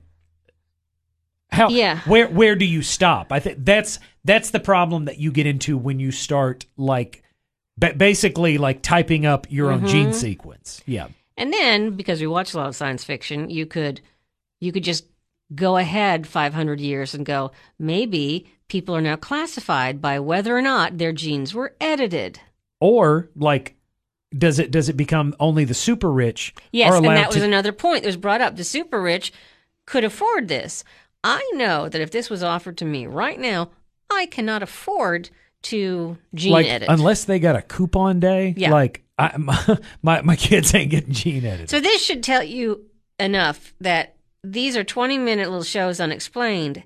how? 1.53 1.69
Yeah. 1.69 2.01
Where 2.01 2.27
where 2.29 2.57
do 2.57 2.65
you 2.65 2.83
stop? 2.83 3.31
I 3.31 3.39
think 3.41 3.59
that's 3.65 3.99
that's 4.25 4.51
the 4.51 4.61
problem 4.61 5.05
that 5.05 5.19
you 5.19 5.31
get 5.31 5.47
into 5.47 5.77
when 5.77 6.01
you 6.01 6.11
start 6.11 6.67
like, 6.77 7.23
ba- 7.79 7.95
basically 7.97 8.59
like 8.59 8.83
typing 8.83 9.27
up 9.27 9.47
your 9.51 9.71
own 9.71 9.79
Mm-hmm. 9.81 9.87
gene 9.89 10.13
sequence. 10.13 10.83
Yeah. 10.87 11.09
And 11.37 11.53
then, 11.53 11.97
because 11.97 12.21
we 12.21 12.27
watch 12.27 12.55
a 12.55 12.57
lot 12.57 12.69
of 12.69 12.77
science 12.77 13.05
fiction, 13.05 13.51
you 13.51 13.67
could 13.67 14.01
you 14.61 14.73
could 14.73 14.85
just 14.85 15.07
go 15.55 15.77
ahead 15.77 16.27
500 16.27 16.81
years 16.81 17.15
and 17.15 17.27
go, 17.27 17.53
maybe 17.79 18.47
people 18.69 18.97
are 18.97 19.01
now 19.03 19.17
classified 19.17 20.01
by 20.01 20.19
whether 20.19 20.57
or 20.57 20.63
not 20.63 20.97
their 20.99 21.13
genes 21.13 21.53
were 21.53 21.75
edited. 21.81 22.41
Or 22.81 23.29
like, 23.37 23.77
does 24.37 24.59
it 24.59 24.71
does 24.71 24.89
it 24.89 24.97
become 24.97 25.35
only 25.41 25.65
the 25.65 25.75
super 25.75 26.11
rich? 26.11 26.55
Yes, 26.73 26.95
and 26.95 27.05
that 27.05 27.29
was 27.29 27.37
to- 27.37 27.45
another 27.45 27.73
point 27.73 28.03
that 28.03 28.09
was 28.09 28.17
brought 28.17 28.41
up. 28.41 28.57
The 28.57 28.65
super 28.65 29.01
rich 29.03 29.33
could 29.87 30.05
afford 30.05 30.49
this. 30.49 30.85
I 31.25 31.49
know 31.55 31.89
that 31.89 32.01
if 32.01 32.11
this 32.11 32.29
was 32.29 32.43
offered 32.43 32.79
to 32.79 32.85
me 32.85 33.07
right 33.07 33.39
now, 33.39 33.71
I 34.11 34.27
cannot 34.27 34.63
afford 34.63 35.31
to 35.63 36.19
gene 36.35 36.53
like 36.53 36.67
edit. 36.67 36.89
unless 36.91 37.25
they 37.25 37.39
got 37.39 37.57
a 37.57 37.63
coupon 37.63 38.19
day. 38.21 38.55
Yeah. 38.57 38.73
Like 38.73 39.03
I, 39.19 39.37
my, 39.39 39.79
my 40.03 40.23
my 40.23 40.37
kids 40.37 40.75
ain't 40.75 40.91
getting 40.91 41.13
gene 41.13 41.45
edited. 41.45 41.71
So 41.71 41.81
this 41.81 42.05
should 42.05 42.23
tell 42.23 42.43
you 42.43 42.85
enough 43.21 43.73
that 43.81 44.17
these 44.43 44.77
are 44.77 44.83
20 44.85 45.19
minute 45.19 45.49
little 45.49 45.63
shows 45.63 46.01
unexplained 46.01 46.83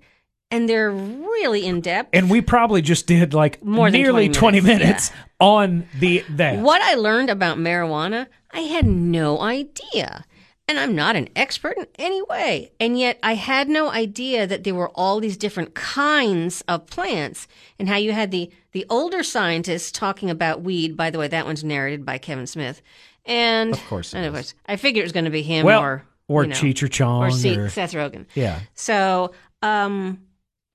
and 0.51 0.69
they're 0.69 0.91
really 0.93 1.67
in 1.67 1.81
depth. 1.81 2.11
and 2.13 2.31
we 2.31 2.41
probably 2.41 2.83
just 2.83 3.07
did 3.07 3.35
like 3.35 3.65
More 3.65 3.91
nearly 3.91 4.29
20 4.29 4.61
20 4.61 4.61
minutes, 4.61 4.79
minutes, 4.85 5.13
on 5.41 5.89
the 5.99 6.25
that. 6.31 6.59
What 6.59 6.83
I 6.83 6.95
learned 6.95 7.31
about 7.31 7.59
marijuana, 7.59 8.27
I 8.53 8.61
had 8.61 8.87
no 8.87 9.41
idea. 9.41 10.25
And 10.69 10.81
I'm 10.81 10.97
not 10.97 11.15
an 11.15 11.29
expert 11.37 11.77
in 11.79 11.87
any 11.97 12.21
way. 12.23 12.73
And 12.81 12.99
yet 12.99 13.21
I 13.23 13.35
had 13.35 13.69
no 13.69 13.89
idea 13.91 14.49
that 14.49 14.65
there 14.65 14.75
were 14.75 14.91
all 14.91 15.21
these 15.21 15.37
different 15.37 15.75
kinds 15.75 16.63
of 16.67 16.87
plants 16.87 17.47
and 17.79 17.89
how 17.89 17.95
you 17.97 18.11
had 18.13 18.33
the, 18.33 18.51
the 18.73 18.85
older 18.91 19.23
scientists 19.23 19.93
talking 19.93 20.29
about 20.29 20.63
weed. 20.63 20.97
By 20.97 21.11
the 21.11 21.19
way, 21.21 21.29
that 21.29 21.47
one's 21.47 21.63
narrated 21.63 22.05
by 22.05 22.19
Kevin 22.19 22.49
Smith. 22.49 22.83
And 23.25 23.75
Of 23.75 23.85
course 23.87 24.13
and 24.13 24.27
of 24.27 24.35
is. 24.35 24.39
course, 24.53 24.55
I 24.67 24.75
figured 24.77 25.03
it 25.03 25.07
was 25.07 25.13
going 25.13 25.25
to 25.27 25.31
be 25.31 25.43
him 25.43 25.65
Well, 25.67 25.81
or, 25.81 26.03
or 26.27 26.43
you 26.43 26.49
know, 26.51 26.57
Cheech 26.57 26.83
or 26.83 26.89
Chong 26.89 27.23
or 27.23 27.31
Se- 27.31 27.57
or- 27.57 27.69
Seth 27.69 27.93
Rogen. 27.93 28.27
Yeah. 28.35 28.59
So, 28.75 29.33
um, 29.63 30.21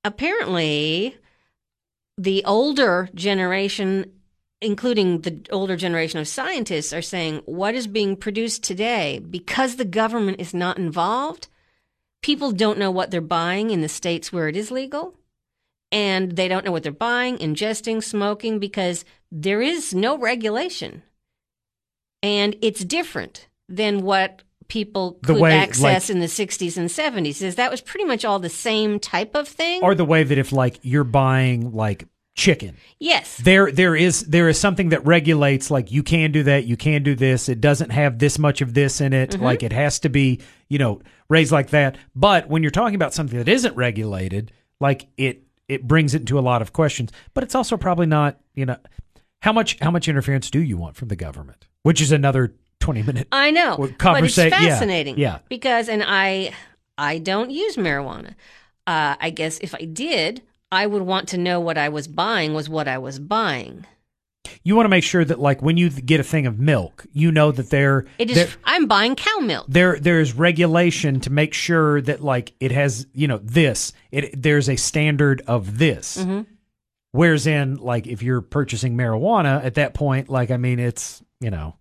apparently, 0.05 1.17
the 2.17 2.43
older 2.45 3.09
generation, 3.15 4.11
including 4.61 5.21
the 5.21 5.41
older 5.51 5.75
generation 5.75 6.19
of 6.19 6.27
scientists, 6.27 6.93
are 6.93 7.01
saying 7.01 7.41
what 7.45 7.75
is 7.75 7.87
being 7.87 8.15
produced 8.15 8.63
today 8.63 9.19
because 9.19 9.75
the 9.75 9.85
government 9.85 10.39
is 10.39 10.53
not 10.53 10.77
involved. 10.77 11.47
People 12.21 12.51
don't 12.51 12.77
know 12.77 12.91
what 12.91 13.09
they're 13.09 13.21
buying 13.21 13.71
in 13.71 13.81
the 13.81 13.89
states 13.89 14.31
where 14.31 14.47
it 14.47 14.55
is 14.55 14.69
legal, 14.69 15.15
and 15.91 16.35
they 16.35 16.47
don't 16.47 16.63
know 16.63 16.71
what 16.71 16.83
they're 16.83 16.91
buying, 16.91 17.37
ingesting, 17.39 18.03
smoking 18.03 18.59
because 18.59 19.03
there 19.31 19.61
is 19.61 19.93
no 19.95 20.17
regulation, 20.17 21.01
and 22.21 22.55
it's 22.61 22.85
different 22.85 23.47
than 23.67 24.03
what 24.03 24.43
people 24.67 25.19
could 25.23 25.37
way, 25.37 25.51
access 25.51 26.07
like- 26.07 26.09
in 26.09 26.19
the 26.19 26.27
60s 26.27 26.77
and 26.77 26.89
70s 26.89 27.41
is 27.41 27.55
that 27.55 27.69
was 27.69 27.81
pretty 27.81 28.05
much 28.05 28.23
all 28.23 28.39
the 28.39 28.47
same 28.47 28.99
type 28.99 29.35
of 29.35 29.45
thing. 29.45 29.81
Or 29.83 29.95
the 29.95 30.05
way 30.05 30.23
that 30.23 30.37
if 30.37 30.53
like 30.53 30.79
you're 30.81 31.03
buying 31.03 31.73
like 31.73 32.05
chicken, 32.35 32.77
yes. 32.99 33.37
there 33.37 33.71
there 33.71 33.95
is 33.95 34.21
there 34.27 34.49
is 34.49 34.59
something 34.59 34.89
that 34.89 35.05
regulates 35.05 35.69
like 35.69 35.91
you 35.91 36.03
can 36.03 36.31
do 36.31 36.43
that, 36.43 36.65
you 36.65 36.77
can 36.77 37.03
do 37.03 37.15
this. 37.15 37.49
It 37.49 37.61
doesn't 37.61 37.89
have 37.91 38.19
this 38.19 38.39
much 38.39 38.61
of 38.61 38.73
this 38.73 39.01
in 39.01 39.13
it. 39.13 39.31
Mm-hmm. 39.31 39.43
Like 39.43 39.63
it 39.63 39.73
has 39.73 39.99
to 39.99 40.09
be, 40.09 40.41
you 40.69 40.77
know, 40.79 41.01
raised 41.29 41.51
like 41.51 41.69
that. 41.71 41.97
But 42.15 42.47
when 42.49 42.63
you're 42.63 42.71
talking 42.71 42.95
about 42.95 43.13
something 43.13 43.37
that 43.37 43.49
isn't 43.49 43.75
regulated, 43.75 44.51
like 44.79 45.07
it 45.17 45.43
it 45.67 45.87
brings 45.87 46.13
it 46.13 46.21
into 46.21 46.37
a 46.37 46.41
lot 46.41 46.61
of 46.61 46.73
questions. 46.73 47.11
But 47.33 47.43
it's 47.43 47.55
also 47.55 47.77
probably 47.77 48.07
not, 48.07 48.39
you 48.55 48.65
know, 48.65 48.77
how 49.41 49.53
much 49.53 49.77
how 49.79 49.91
much 49.91 50.07
interference 50.07 50.49
do 50.49 50.61
you 50.61 50.77
want 50.77 50.95
from 50.95 51.09
the 51.09 51.15
government? 51.15 51.67
Which 51.83 52.01
is 52.01 52.11
another 52.11 52.53
20 52.79 53.03
minute 53.03 53.27
I 53.31 53.51
know, 53.51 53.75
Well, 53.77 53.89
but 53.99 54.23
it's 54.23 54.37
conversa- 54.37 54.49
yeah, 54.49 54.59
fascinating. 54.59 55.17
yeah. 55.17 55.39
because 55.49 55.89
and 55.89 56.03
I 56.05 56.53
I 56.97 57.17
don't 57.17 57.51
use 57.51 57.75
marijuana. 57.77 58.35
Uh, 58.87 59.15
I 59.19 59.29
guess 59.29 59.59
if 59.59 59.73
I 59.75 59.85
did, 59.85 60.41
I 60.71 60.87
would 60.87 61.01
want 61.01 61.27
to 61.29 61.37
know 61.37 61.59
what 61.59 61.77
I 61.77 61.89
was 61.89 62.07
buying 62.07 62.53
was 62.53 62.69
what 62.69 62.87
I 62.87 62.97
was 62.97 63.19
buying. 63.19 63.85
you 64.63 64.75
want 64.75 64.85
to 64.85 64.89
make 64.89 65.03
sure 65.03 65.23
that 65.25 65.39
like 65.39 65.61
when 65.61 65.77
you 65.77 65.89
get 65.89 66.19
a 66.19 66.23
thing 66.23 66.45
of 66.47 66.59
milk, 66.59 67.05
you 67.11 67.31
know 67.31 67.51
that 67.51 67.69
there 67.69 68.05
It 68.17 68.29
is. 68.29 68.35
there, 68.35 68.47
I'm 68.63 68.87
buying 68.87 69.15
cow 69.15 69.39
milk. 69.39 69.65
there 69.67 69.99
there's 69.99 70.33
regulation 70.33 71.19
to 71.21 71.29
make 71.29 71.53
sure 71.53 72.01
that 72.01 72.21
like 72.21 72.53
it 72.59 72.71
has 72.71 73.05
you 73.13 73.27
know 73.27 73.37
this 73.37 73.93
it 74.11 74.41
there's 74.41 74.69
a 74.69 74.75
standard 74.77 75.41
of 75.47 75.77
this. 75.77 76.17
Mm-hmm. 76.17 76.41
Whereas 77.11 77.45
in 77.45 77.75
like 77.75 78.07
if 78.07 78.23
you're 78.23 78.41
purchasing 78.41 78.95
marijuana 78.95 79.63
at 79.65 79.75
that 79.75 79.93
point, 79.93 80.29
like 80.29 80.49
I 80.51 80.57
mean 80.57 80.79
it's 80.79 81.21
you 81.41 81.49
know 81.51 81.75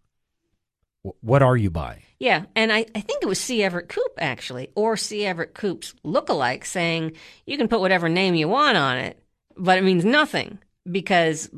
wh- 1.05 1.22
what 1.24 1.42
are 1.42 1.57
you 1.57 1.70
buying? 1.70 2.03
Yeah, 2.21 2.45
and 2.55 2.71
I, 2.71 2.85
I 2.95 3.01
think 3.01 3.23
it 3.23 3.27
was 3.27 3.41
C. 3.41 3.63
Everett 3.65 3.89
Koop 3.89 4.13
actually, 4.19 4.69
or 4.75 4.97
C. 4.97 5.25
Everett 5.25 5.55
Koop's 5.55 5.95
lookalike, 6.05 6.67
saying 6.67 7.13
you 7.47 7.57
can 7.57 7.67
put 7.67 7.81
whatever 7.81 8.09
name 8.11 8.35
you 8.35 8.47
want 8.47 8.77
on 8.77 8.99
it, 8.99 9.19
but 9.57 9.79
it 9.79 9.85
means 9.85 10.05
nothing 10.05 10.59
because 10.89 11.51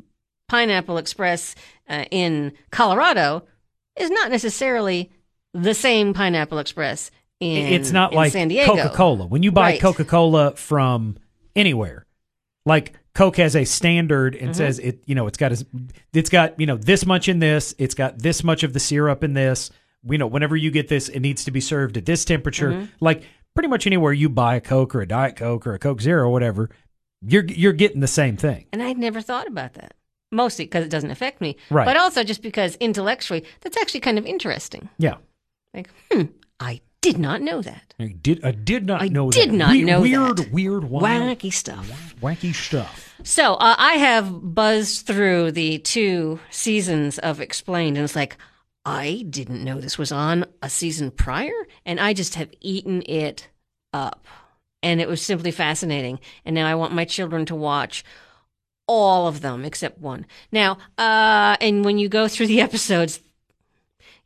Pineapple 0.48 0.98
Express 0.98 1.56
uh, 1.88 2.04
in 2.12 2.52
Colorado 2.70 3.44
is 3.96 4.08
not 4.10 4.30
necessarily 4.30 5.10
the 5.52 5.74
same 5.74 6.14
Pineapple 6.14 6.58
Express 6.58 7.10
in 7.40 7.66
it's 7.72 7.90
not 7.90 8.12
in 8.12 8.16
like 8.16 8.32
San 8.32 8.46
Diego. 8.48 8.76
Coca 8.76 8.94
Cola. 8.94 9.26
When 9.26 9.42
you 9.42 9.50
buy 9.50 9.72
Right. 9.72 9.80
Coca 9.80 10.04
Cola 10.04 10.52
from 10.54 11.16
anywhere, 11.56 12.06
like 12.64 12.92
Coke 13.14 13.36
has 13.38 13.56
a 13.56 13.64
standard 13.64 14.34
Mm-hmm. 14.34 14.44
and 14.44 14.56
says 14.56 14.78
it, 14.78 15.02
you 15.06 15.16
know, 15.16 15.26
it's 15.26 15.38
got 15.38 15.50
a, 15.52 15.66
it's 16.12 16.30
got 16.30 16.58
you 16.60 16.66
know 16.66 16.76
this 16.76 17.04
much 17.04 17.28
in 17.28 17.40
this, 17.40 17.74
it's 17.78 17.94
got 17.94 18.20
this 18.20 18.44
much 18.44 18.62
of 18.62 18.72
the 18.74 18.80
syrup 18.80 19.24
in 19.24 19.32
this. 19.34 19.70
You 20.04 20.18
know, 20.18 20.26
whenever 20.26 20.56
you 20.56 20.70
get 20.70 20.88
this, 20.88 21.08
it 21.08 21.20
needs 21.20 21.44
to 21.44 21.50
be 21.50 21.60
served 21.60 21.96
at 21.96 22.06
this 22.06 22.24
temperature. 22.24 22.70
Mm-hmm. 22.70 22.84
Like 23.00 23.22
pretty 23.54 23.68
much 23.68 23.86
anywhere 23.86 24.12
you 24.12 24.28
buy 24.28 24.56
a 24.56 24.60
Coke 24.60 24.94
or 24.94 25.00
a 25.00 25.06
Diet 25.06 25.36
Coke 25.36 25.66
or 25.66 25.74
a 25.74 25.78
Coke 25.78 26.00
Zero 26.00 26.24
or 26.26 26.30
whatever, 26.32 26.70
you're 27.20 27.44
you're 27.44 27.72
getting 27.72 28.00
the 28.00 28.06
same 28.08 28.36
thing. 28.36 28.66
And 28.72 28.82
I'd 28.82 28.98
never 28.98 29.20
thought 29.20 29.46
about 29.46 29.74
that. 29.74 29.94
Mostly 30.32 30.64
because 30.64 30.84
it 30.84 30.88
doesn't 30.90 31.10
affect 31.10 31.40
me, 31.42 31.56
Right. 31.70 31.84
But 31.84 31.98
also 31.98 32.24
just 32.24 32.40
because 32.42 32.76
intellectually, 32.76 33.44
that's 33.60 33.76
actually 33.76 34.00
kind 34.00 34.18
of 34.18 34.24
interesting. 34.24 34.88
Yeah. 34.96 35.16
Like, 35.74 35.90
hmm, 36.10 36.22
I 36.58 36.80
did 37.02 37.18
not 37.18 37.42
know 37.42 37.60
that. 37.60 37.92
I 38.00 38.14
did 38.20 38.42
I 38.44 38.52
did 38.52 38.86
not 38.86 39.02
I 39.02 39.08
know 39.08 39.30
did 39.30 39.50
that. 39.50 39.54
not 39.56 39.70
We- 39.72 39.82
know 39.82 40.00
weird, 40.00 40.38
that. 40.38 40.50
Weird, 40.52 40.84
wild, 40.84 41.38
Wacky 41.38 41.52
stuff. 41.52 42.14
wacky 42.22 42.54
stuff. 42.54 43.14
So 43.24 43.54
uh, 43.54 43.74
I 43.78 43.94
have 43.94 44.54
buzzed 44.54 45.06
through 45.06 45.52
the 45.52 45.78
two 45.78 46.40
seasons 46.50 47.18
of 47.18 47.40
Explained, 47.40 47.96
and 47.98 48.04
it's 48.04 48.16
like 48.16 48.36
I 48.84 49.24
didn't 49.28 49.64
know 49.64 49.80
this 49.80 49.98
was 49.98 50.12
on 50.12 50.46
a 50.60 50.68
season 50.68 51.10
prior, 51.10 51.52
and 51.86 52.00
I 52.00 52.12
just 52.12 52.34
have 52.34 52.50
eaten 52.60 53.02
it 53.06 53.48
up, 53.92 54.26
and 54.82 55.00
it 55.00 55.08
was 55.08 55.22
simply 55.22 55.50
fascinating. 55.50 56.18
And 56.44 56.54
now 56.54 56.66
I 56.66 56.74
want 56.74 56.94
my 56.94 57.04
children 57.04 57.46
to 57.46 57.54
watch 57.54 58.04
all 58.88 59.28
of 59.28 59.40
them 59.40 59.64
except 59.64 59.98
one. 59.98 60.26
Now, 60.50 60.78
uh, 60.98 61.56
and 61.60 61.84
when 61.84 61.98
you 61.98 62.08
go 62.08 62.26
through 62.28 62.48
the 62.48 62.60
episodes, 62.68 63.20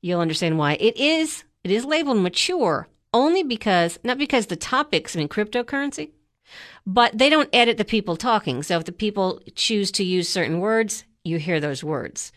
you'll 0.00 0.20
understand 0.20 0.58
why 0.58 0.74
it 0.74 0.96
is. 0.96 1.44
It 1.62 1.70
is 1.70 1.84
labeled 1.84 2.18
mature 2.18 2.88
only 3.12 3.42
because 3.42 3.98
not 4.04 4.18
because 4.18 4.46
the 4.46 4.56
topics 4.56 5.16
mean 5.16 5.28
cryptocurrency 5.28 6.10
but 6.86 7.16
they 7.16 7.28
don't 7.28 7.50
edit 7.52 7.76
the 7.76 7.84
people 7.84 8.16
talking. 8.16 8.62
So 8.62 8.78
if 8.78 8.84
the 8.84 8.92
people 8.92 9.40
choose 9.54 9.90
to 9.92 10.04
use 10.04 10.28
certain 10.28 10.60
words, 10.60 11.04
you 11.24 11.38
hear 11.38 11.60
those 11.60 11.82
words. 11.82 12.32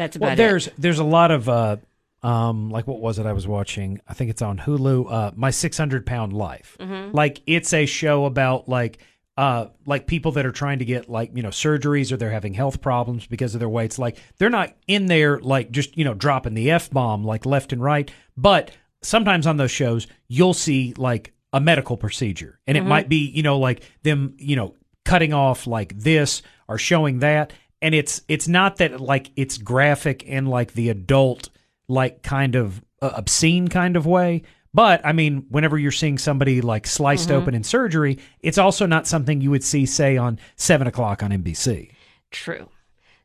That's 0.00 0.16
about 0.16 0.26
Well, 0.26 0.32
it. 0.32 0.36
there's 0.36 0.68
there's 0.78 0.98
a 0.98 1.04
lot 1.04 1.30
of 1.30 1.46
uh, 1.48 1.76
um, 2.22 2.70
like 2.70 2.86
what 2.86 3.00
was 3.00 3.18
it 3.18 3.26
I 3.26 3.34
was 3.34 3.46
watching? 3.46 4.00
I 4.08 4.14
think 4.14 4.30
it's 4.30 4.40
on 4.40 4.58
Hulu. 4.58 5.12
Uh, 5.12 5.30
My 5.36 5.50
Six 5.50 5.76
Hundred 5.76 6.06
Pound 6.06 6.32
Life. 6.32 6.76
Mm-hmm. 6.80 7.14
Like 7.14 7.42
it's 7.46 7.74
a 7.74 7.84
show 7.84 8.24
about 8.24 8.66
like 8.68 8.98
uh 9.36 9.66
like 9.86 10.06
people 10.06 10.32
that 10.32 10.46
are 10.46 10.52
trying 10.52 10.78
to 10.78 10.84
get 10.86 11.08
like 11.10 11.30
you 11.36 11.42
know 11.42 11.50
surgeries 11.50 12.10
or 12.12 12.16
they're 12.16 12.30
having 12.30 12.54
health 12.54 12.80
problems 12.80 13.26
because 13.26 13.54
of 13.54 13.60
their 13.60 13.68
weights. 13.68 13.98
Like 13.98 14.16
they're 14.38 14.48
not 14.48 14.74
in 14.86 15.04
there 15.06 15.38
like 15.38 15.70
just 15.70 15.98
you 15.98 16.04
know 16.04 16.14
dropping 16.14 16.54
the 16.54 16.70
f 16.70 16.90
bomb 16.90 17.22
like 17.22 17.44
left 17.44 17.72
and 17.74 17.82
right, 17.82 18.10
but 18.38 18.70
sometimes 19.02 19.46
on 19.46 19.58
those 19.58 19.70
shows 19.70 20.06
you'll 20.28 20.54
see 20.54 20.94
like 20.96 21.34
a 21.52 21.60
medical 21.60 21.96
procedure 21.96 22.58
and 22.66 22.76
it 22.76 22.82
might 22.84 23.08
be 23.08 23.26
you 23.28 23.42
know 23.42 23.58
like 23.58 23.82
them 24.02 24.34
you 24.38 24.56
know 24.56 24.74
cutting 25.04 25.32
off 25.32 25.66
like 25.66 25.96
this 25.98 26.42
or 26.68 26.76
showing 26.78 27.18
that 27.20 27.52
and 27.82 27.94
it's 27.94 28.22
it's 28.28 28.46
not 28.48 28.76
that 28.76 29.00
like 29.00 29.30
it's 29.36 29.58
graphic 29.58 30.22
in 30.24 30.46
like 30.46 30.72
the 30.74 30.88
adult 30.88 31.48
like 31.88 32.22
kind 32.22 32.54
of 32.54 32.82
uh, 33.02 33.10
obscene 33.14 33.68
kind 33.68 33.96
of 33.96 34.06
way 34.06 34.42
but 34.72 35.04
i 35.04 35.12
mean 35.12 35.46
whenever 35.48 35.78
you're 35.78 35.90
seeing 35.90 36.18
somebody 36.18 36.60
like 36.60 36.86
sliced 36.86 37.30
open 37.30 37.54
in 37.54 37.64
surgery 37.64 38.18
it's 38.40 38.58
also 38.58 38.86
not 38.86 39.06
something 39.06 39.40
you 39.40 39.50
would 39.50 39.64
see 39.64 39.86
say 39.86 40.16
on 40.16 40.38
7 40.56 40.86
o'clock 40.86 41.22
on 41.22 41.30
nbc 41.30 41.90
True. 42.30 42.68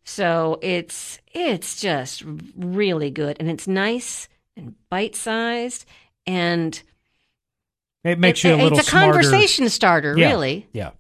So 0.04 0.60
it's 0.62 1.20
it's 1.34 1.80
just 1.82 2.24
really 2.56 3.10
good, 3.12 3.38
and 3.40 3.50
it's 3.50 3.68
nice 3.68 4.28
and 4.56 4.76
bite 4.90 5.16
sized, 5.16 5.86
and 6.28 6.80
it 8.04 8.20
makes 8.20 8.44
it- 8.46 8.50
you 8.50 8.54
a 8.56 8.58
little 8.62 8.78
It's 8.78 8.88
a 8.88 8.92
smarter 8.92 9.14
conversation 9.14 9.68
starter, 9.70 10.16
Yeah. 10.18 10.30
really. 10.30 10.68
yeah 10.74 10.92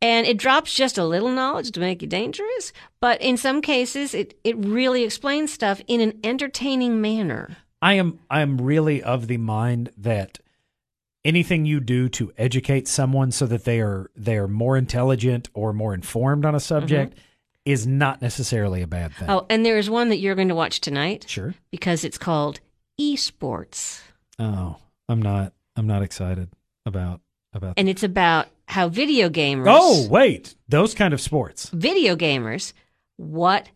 And 0.00 0.26
it 0.26 0.38
drops 0.38 0.72
just 0.72 0.96
a 0.96 1.04
little 1.04 1.30
knowledge 1.30 1.72
to 1.72 1.80
make 1.80 2.02
you 2.02 2.08
dangerous, 2.08 2.72
but 3.00 3.20
in 3.20 3.36
some 3.36 3.60
cases, 3.60 4.14
it 4.14 4.38
it 4.44 4.56
really 4.56 5.02
explains 5.02 5.52
stuff 5.52 5.80
in 5.88 6.00
an 6.00 6.20
entertaining 6.22 7.00
manner. 7.00 7.56
I 7.82 7.94
am 7.94 8.20
I 8.30 8.40
am 8.40 8.58
really 8.58 9.02
of 9.02 9.26
the 9.26 9.38
mind 9.38 9.90
that 9.96 10.38
anything 11.24 11.64
you 11.64 11.80
do 11.80 12.08
to 12.08 12.32
educate 12.38 12.88
someone 12.88 13.30
so 13.30 13.46
that 13.46 13.64
they 13.64 13.80
are 13.80 14.10
they 14.16 14.36
are 14.36 14.48
more 14.48 14.76
intelligent 14.76 15.48
or 15.52 15.72
more 15.72 15.94
informed 15.94 16.44
on 16.44 16.54
a 16.54 16.60
subject 16.60 17.14
mm-hmm. 17.14 17.22
is 17.64 17.86
not 17.86 18.22
necessarily 18.22 18.82
a 18.82 18.86
bad 18.86 19.12
thing. 19.12 19.28
Oh, 19.28 19.46
and 19.50 19.64
there 19.64 19.78
is 19.78 19.90
one 19.90 20.08
that 20.08 20.18
you're 20.18 20.34
going 20.34 20.48
to 20.48 20.54
watch 20.54 20.80
tonight 20.80 21.26
Sure. 21.28 21.54
because 21.70 22.04
it's 22.04 22.18
called 22.18 22.60
Esports. 23.00 24.00
Oh, 24.38 24.76
I'm 25.08 25.22
not 25.22 25.52
I'm 25.76 25.86
not 25.86 26.02
excited 26.02 26.50
about 26.86 27.20
about 27.52 27.74
and 27.76 27.88
it's 27.88 28.02
about 28.02 28.48
how 28.68 28.88
video 28.88 29.28
gamers 29.28 29.64
Oh, 29.68 30.06
wait. 30.08 30.54
Those 30.68 30.94
kind 30.94 31.12
of 31.14 31.20
sports. 31.20 31.70
video 31.72 32.14
gamers 32.16 32.72
what 33.16 33.68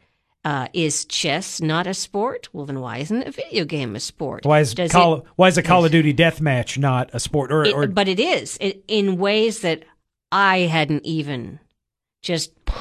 uh, 0.45 0.68
is 0.72 1.05
chess 1.07 1.61
not 1.61 1.86
a 1.86 1.95
sport 1.95 2.49
well 2.53 2.66
then 2.66 2.80
why 2.80 2.99
isn't 2.99 3.26
a 3.26 3.30
video 3.30 3.64
game 3.64 3.95
a 3.97 4.01
sport 4.01 4.45
Why 4.45 4.61
is 4.61 4.74
Does 4.74 4.90
Call 4.93 5.14
it- 5.18 5.24
why 5.36 5.49
is 5.49 5.57
a 5.59 5.62
Call 5.62 5.84
of 5.84 5.90
Duty 5.93 6.12
deathmatch 6.14 6.78
not 6.78 7.11
a 7.12 7.20
sport 7.20 7.51
or, 7.53 7.64
it- 7.64 7.74
or 7.74 7.86
but 7.86 8.09
it 8.09 8.18
is 8.20 8.59
it, 8.61 8.84
in 8.88 9.18
ways 9.18 9.61
that 9.61 9.84
i 10.32 10.59
hadn't 10.61 11.05
even 11.07 11.59
just 12.22 12.51
you 12.66 12.72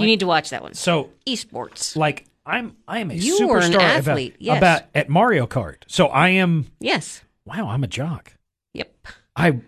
What? 0.00 0.04
need 0.06 0.20
to 0.20 0.26
watch 0.26 0.50
that 0.50 0.62
one 0.62 0.74
so 0.74 1.10
esports 1.26 1.94
like 1.96 2.26
I'm 2.46 2.76
I 2.86 2.98
am 2.98 3.10
a 3.10 3.14
You 3.14 3.48
were 3.48 3.58
an 3.58 3.72
superstar 3.72 3.80
athlete, 3.80 4.32
about, 4.34 4.42
yes. 4.42 4.58
about 4.58 4.82
at 4.94 5.08
Mario 5.08 5.46
Kart. 5.46 5.76
So 5.86 6.08
I 6.08 6.28
am 6.28 6.66
Yes. 6.78 7.22
wow, 7.46 7.68
I'm 7.70 7.82
a 7.82 7.86
jock. 7.86 8.34
Yep. 8.74 8.94
I 9.34 9.60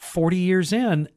40 0.00 0.36
years 0.38 0.72
in 0.72 1.08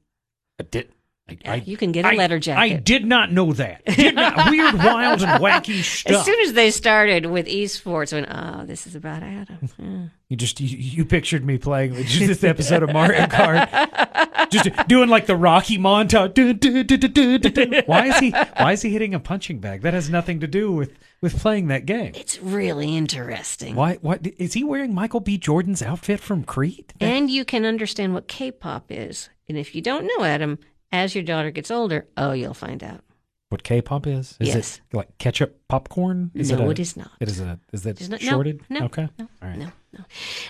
I 0.59 0.63
did 0.63 0.91
I, 1.29 1.37
I 1.45 1.55
you 1.65 1.75
can 1.75 1.91
get 1.91 2.05
a 2.05 2.11
letter 2.15 2.39
jacket. 2.39 2.59
I 2.61 2.73
did 2.77 3.05
not 3.05 3.33
know 3.33 3.51
that. 3.51 3.83
Did 3.83 4.15
not, 4.15 4.49
weird, 4.49 4.75
wild, 4.75 5.21
and 5.21 5.43
wacky 5.43 5.83
stuff. 5.83 6.13
as 6.19 6.25
soon 6.25 6.39
as 6.39 6.53
they 6.53 6.71
started 6.71 7.25
with 7.25 7.47
esports, 7.47 8.13
I 8.13 8.21
went, 8.21 8.27
oh, 8.61 8.65
this 8.65 8.87
is 8.87 8.95
about 8.95 9.23
Adam. 9.23 9.69
Yeah. 9.77 10.05
You 10.29 10.35
just 10.35 10.59
you, 10.59 10.67
you 10.77 11.05
pictured 11.05 11.45
me 11.45 11.57
playing 11.57 11.91
with 11.93 12.05
just 12.07 12.27
this 12.27 12.43
episode 12.43 12.83
of 12.83 12.91
Mario 12.91 13.27
Kart, 13.27 14.49
just 14.51 14.69
doing 14.89 15.07
like 15.07 15.25
the 15.25 15.37
Rocky 15.37 15.77
montage. 15.77 16.33
Du- 16.33 16.51
du- 16.53 16.83
du. 16.83 17.81
Why 17.85 18.07
is 18.07 18.17
he 18.19 18.31
Why 18.31 18.73
is 18.73 18.81
he 18.81 18.89
hitting 18.89 19.13
a 19.13 19.21
punching 19.21 19.59
bag? 19.59 19.83
That 19.83 19.93
has 19.93 20.09
nothing 20.09 20.41
to 20.41 20.47
do 20.47 20.69
with 20.73 20.91
with 21.21 21.39
playing 21.39 21.67
that 21.69 21.85
game. 21.85 22.11
It's 22.13 22.41
really 22.41 22.97
interesting. 22.97 23.73
Why? 23.73 23.99
What 24.01 24.27
is 24.37 24.51
he 24.51 24.65
wearing? 24.65 24.93
Michael 24.93 25.21
B. 25.21 25.37
Jordan's 25.37 25.81
outfit 25.81 26.19
from 26.19 26.43
Creed? 26.43 26.93
That- 26.99 27.05
And 27.05 27.29
you 27.29 27.45
can 27.45 27.63
understand 27.65 28.13
what 28.13 28.27
K-pop 28.27 28.87
is. 28.91 29.29
And 29.49 29.57
if 29.57 29.75
you 29.75 29.81
don't 29.81 30.05
know, 30.17 30.23
Adam, 30.23 30.59
as 30.91 31.15
your 31.15 31.23
daughter 31.23 31.51
gets 31.51 31.71
older, 31.71 32.07
oh, 32.17 32.31
you'll 32.33 32.53
find 32.53 32.83
out. 32.83 33.01
what 33.49 33.63
K-pop 33.63 34.05
is? 34.07 34.35
Is 34.39 34.49
Yes. 34.49 34.81
it 34.91 34.95
like 34.97 35.17
ketchup 35.19 35.59
popcorn? 35.69 36.31
Is 36.33 36.51
no, 36.51 36.57
it, 36.57 36.67
a, 36.67 36.69
it 36.71 36.79
is 36.79 36.97
not. 36.97 37.11
It 37.21 37.29
is 37.29 37.39
a. 37.39 37.59
Is 37.71 37.83
that 37.83 38.09
not- 38.09 38.21
shorted? 38.21 38.61
no, 38.69 38.85
okay. 38.85 39.07
no, 39.17 39.27
All 39.41 39.47
right. 39.49 39.57
No, 39.57 39.71
no. 39.97 40.03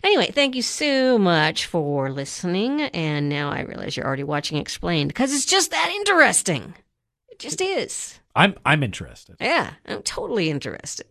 Anyway, 0.04 0.32
thank 0.32 0.56
you 0.56 0.62
so 0.64 1.18
much 1.20 1.68
for 1.68 2.12
listening. 2.12 2.82
And 2.82 3.30
now 3.30 3.52
I 3.52 3.62
realize 3.62 3.96
you're 3.96 4.06
already 4.08 4.24
watching 4.24 4.58
Explained 4.58 5.10
because 5.10 5.34
it's 5.34 5.46
just 5.46 5.70
that 5.72 5.92
interesting. 5.96 6.74
It 7.30 7.38
just 7.40 7.62
is. 7.62 8.20
I'm 8.36 8.56
I'm 8.66 8.82
interested. 8.84 9.36
Yeah, 9.40 9.74
I'm 9.88 10.02
totally 10.02 10.50
interested. 10.50 11.06